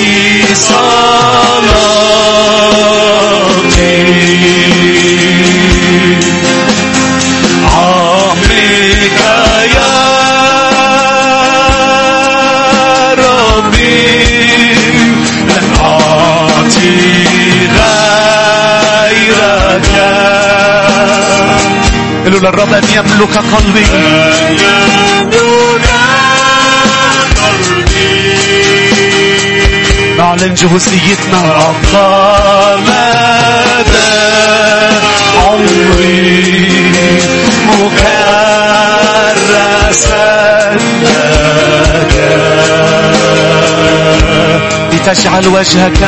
[23.23, 23.87] يملك قلبي.
[30.19, 34.13] نعلن جهوزيتنا أبقى مدى
[35.47, 37.21] عمري
[37.69, 38.57] مكرسا
[41.03, 42.15] لك
[44.93, 46.01] لتجعل وجهك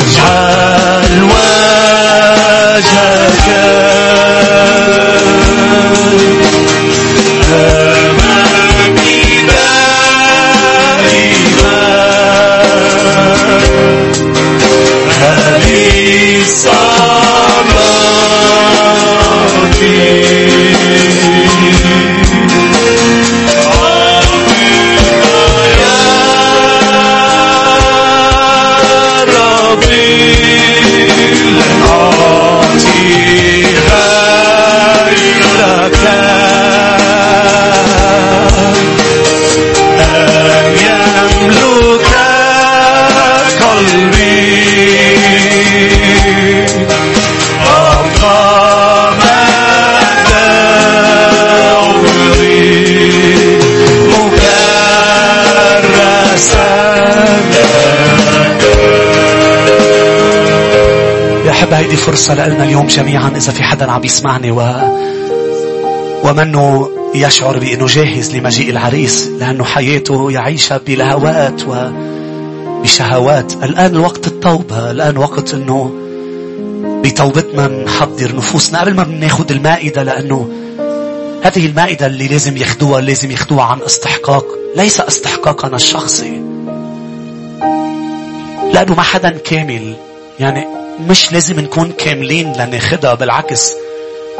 [0.00, 2.90] اجعل وجهك.
[61.80, 64.62] هيدي فرصة لنا اليوم جميعا إذا في حدا عم يسمعني و...
[66.24, 75.16] ومنه يشعر بأنه جاهز لمجيء العريس لأنه حياته يعيشها بلهوات وبشهوات الآن الوقت التوبة الآن
[75.16, 75.90] وقت أنه
[77.04, 80.48] بتوبتنا نحضر نفوسنا قبل ما بناخد المائدة لأنه
[81.42, 84.44] هذه المائدة اللي لازم ياخدوها لازم ياخدوها عن استحقاق.
[84.76, 86.42] ليس استحقاقنا الشخصي.
[88.72, 89.94] لأنه ما حدا كامل.
[90.40, 90.66] يعني
[91.08, 93.72] مش لازم نكون كاملين لناخدها بالعكس.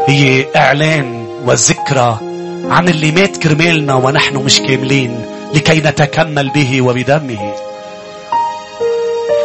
[0.06, 2.18] هي إعلان وذكرى
[2.64, 7.54] عن اللي مات كرمالنا ونحن مش كاملين لكي نتكمل به وبدمه.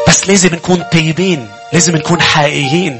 [0.08, 3.00] بس لازم نكون طيبين لازم نكون حقيقيين.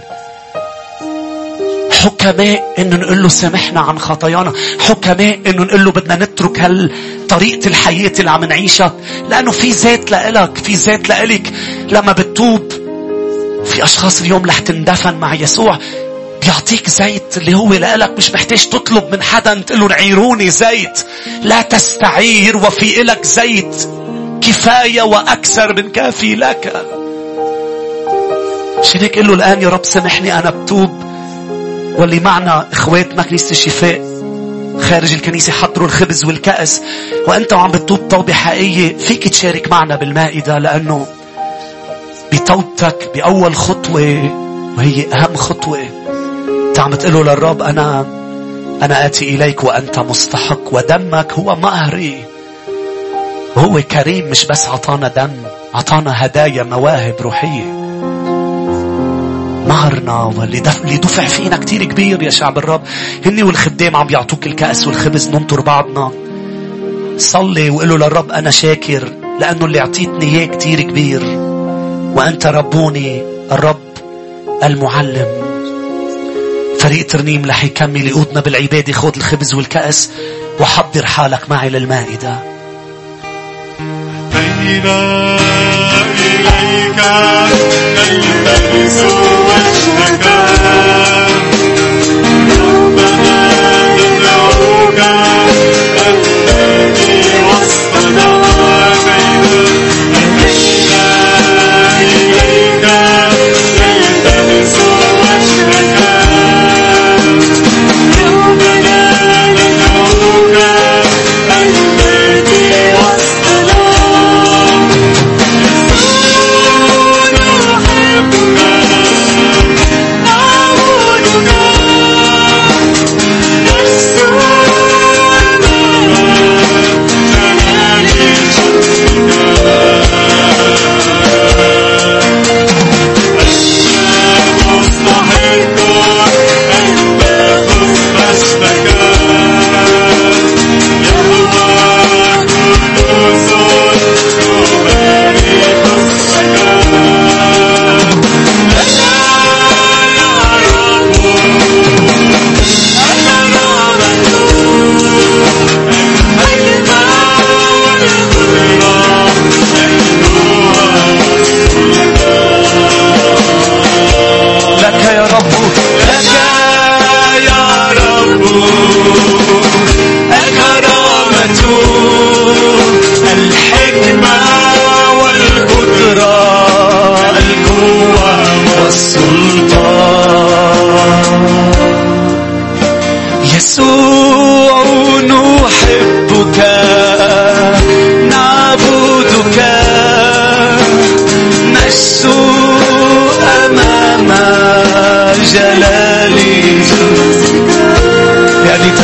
[1.92, 4.54] حكماء انه نقول له سامحنا عن خطايانا.
[4.80, 8.94] حكماء انه نقول له بدنا نترك هالطريقة الحياة اللي عم نعيشها.
[9.30, 11.54] لأنه في ذات لإلك في ذات لإلك.
[11.92, 12.72] لما بتوب
[13.66, 15.78] في أشخاص اليوم رح تندفن مع يسوع.
[16.42, 19.54] بيعطيك زيت اللي هو لك مش محتاج تطلب من حدا.
[19.54, 21.00] تقول له نعيروني زيت.
[21.42, 23.90] لا تستعير وفي إلك زيت.
[24.42, 26.86] كفاية وأكثر من كافي لك.
[28.80, 31.04] عشان هيك له الآن؟ يا رب سامحني أنا بتوب.
[31.98, 34.16] واللي معنا إخواتنا كنيسة الشفاء
[34.82, 36.82] خارج الكنيسة حضروا الخبز والكأس.
[37.28, 41.08] وأنت وعم بتوب توبة حقيقية فيك تشارك معنا بالمائدة لأنه
[42.34, 44.32] بتوبتك بأول خطوة
[44.78, 45.80] وهي أهم خطوة.
[46.70, 48.06] أنت عم تقول للرب أنا
[48.82, 52.24] أنا آتي إليك وأنت مستحق ودمك هو مهري.
[53.56, 55.32] وهو كريم مش بس عطانا دم
[55.74, 57.64] عطانا هدايا مواهب روحية.
[59.68, 60.60] مهرنا واللي
[60.98, 62.82] دفع فينا كتير كبير يا شعب الرب.
[63.26, 66.12] هني والخدام عم يعطوك الكأس والخبز ننطر بعضنا.
[67.18, 71.55] صلي وقول له للرب أنا شاكر لأنه اللي أعطيتني إياه كتير كبير.
[72.16, 73.94] وأنت ربوني الرب
[74.64, 75.28] المعلم.
[76.80, 80.12] فريق ترنيم رح يكمل يقودنا بالعبادة خذ الخبز والكأس
[80.60, 82.40] وحضر حالك معي للمائدة.
[86.26, 87.45] إليك.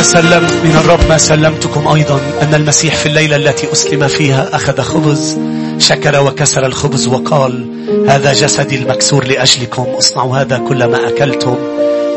[0.02, 5.38] سلمت من الرب ما سلمتكم أيضا أن المسيح في الليلة التي أسلم فيها أخذ خبز
[5.78, 7.66] شكر وكسر الخبز وقال
[8.08, 11.56] هذا جسدي المكسور لأجلكم اصنعوا هذا كلما أكلتم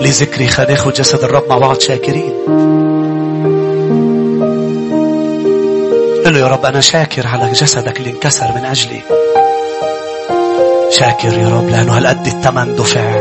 [0.01, 2.33] لذكري خناخ جسد الرب مع بعض شاكرين.
[6.25, 9.01] قل له يا رب أنا شاكر على جسدك اللي انكسر من أجلي.
[10.91, 13.11] شاكر يا رب لأنه هالقد الثمن دفع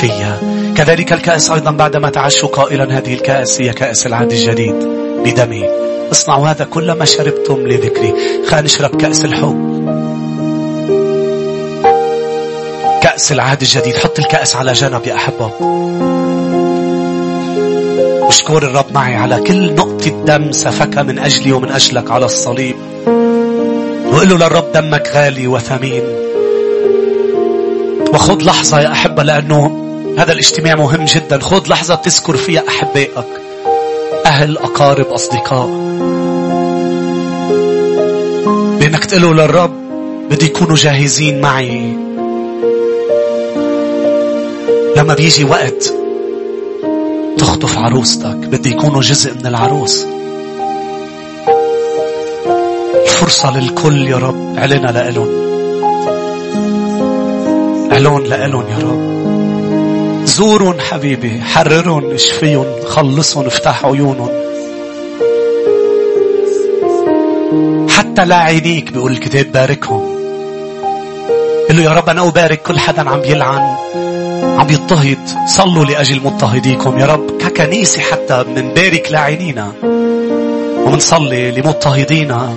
[0.00, 4.74] فيا؟ كذلك الكأس أيضا بعدما تعشوا قائلا هذه الكأس هي كأس العهد الجديد
[5.24, 5.64] بدمي.
[6.12, 8.14] اصنعوا هذا كلما شربتم لذكري.
[8.46, 9.80] خلينا نشرب كأس الحب.
[13.02, 13.96] كأس العهد الجديد.
[13.96, 15.50] حط الكأس على جنب يا أحبة.
[18.28, 22.76] اشكر الرب معي على كل نقطة دم سفكها من أجلي ومن أجلك على الصليب.
[24.12, 26.02] وقل له للرب دمك غالي وثمين.
[28.14, 31.38] وخذ لحظة يا أحبة لأنه هذا الاجتماع مهم جدا.
[31.38, 33.24] خذ لحظة تذكر فيها أحبائك
[34.26, 35.66] أهل أقارب أصدقاء.
[38.80, 39.74] بأنك تقول للرب
[40.30, 41.96] بدي يكونوا جاهزين معي.
[44.96, 45.94] لما بيجي وقت
[47.38, 50.06] تخطف عروستك بدي يكونوا جزء من العروس.
[53.04, 54.58] الفرصة للكل يا رب.
[54.58, 55.28] اعلنها لإلهم.
[57.92, 59.19] اعلن لإلهم يا رب.
[60.40, 64.30] زورهم حبيبي حررهم اشفيهم خلصهم افتح عيونهم
[67.88, 70.00] حتى لاعينيك بيقول الكتاب باركهم.
[71.68, 73.76] قل له يا رب أنا أبارك كل حدا عم يلعن
[74.58, 75.18] عم يضطهد.
[75.46, 76.98] صلوا لأجل مضطهديكم.
[76.98, 79.72] يا رب ككنيسة حتى بنبارك لاعينينا
[80.84, 82.56] ومنصلي لمضطهدينا.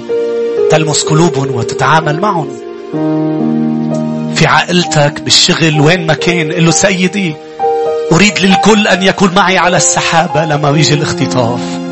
[0.72, 2.48] تلمس قلوبهم وتتعامل معهم.
[4.36, 7.34] في عائلتك بالشغل وين ما كان قل له سيدي
[8.14, 11.83] أريد للكل أن يكون معي على السحابة لما يجي الاختطاف.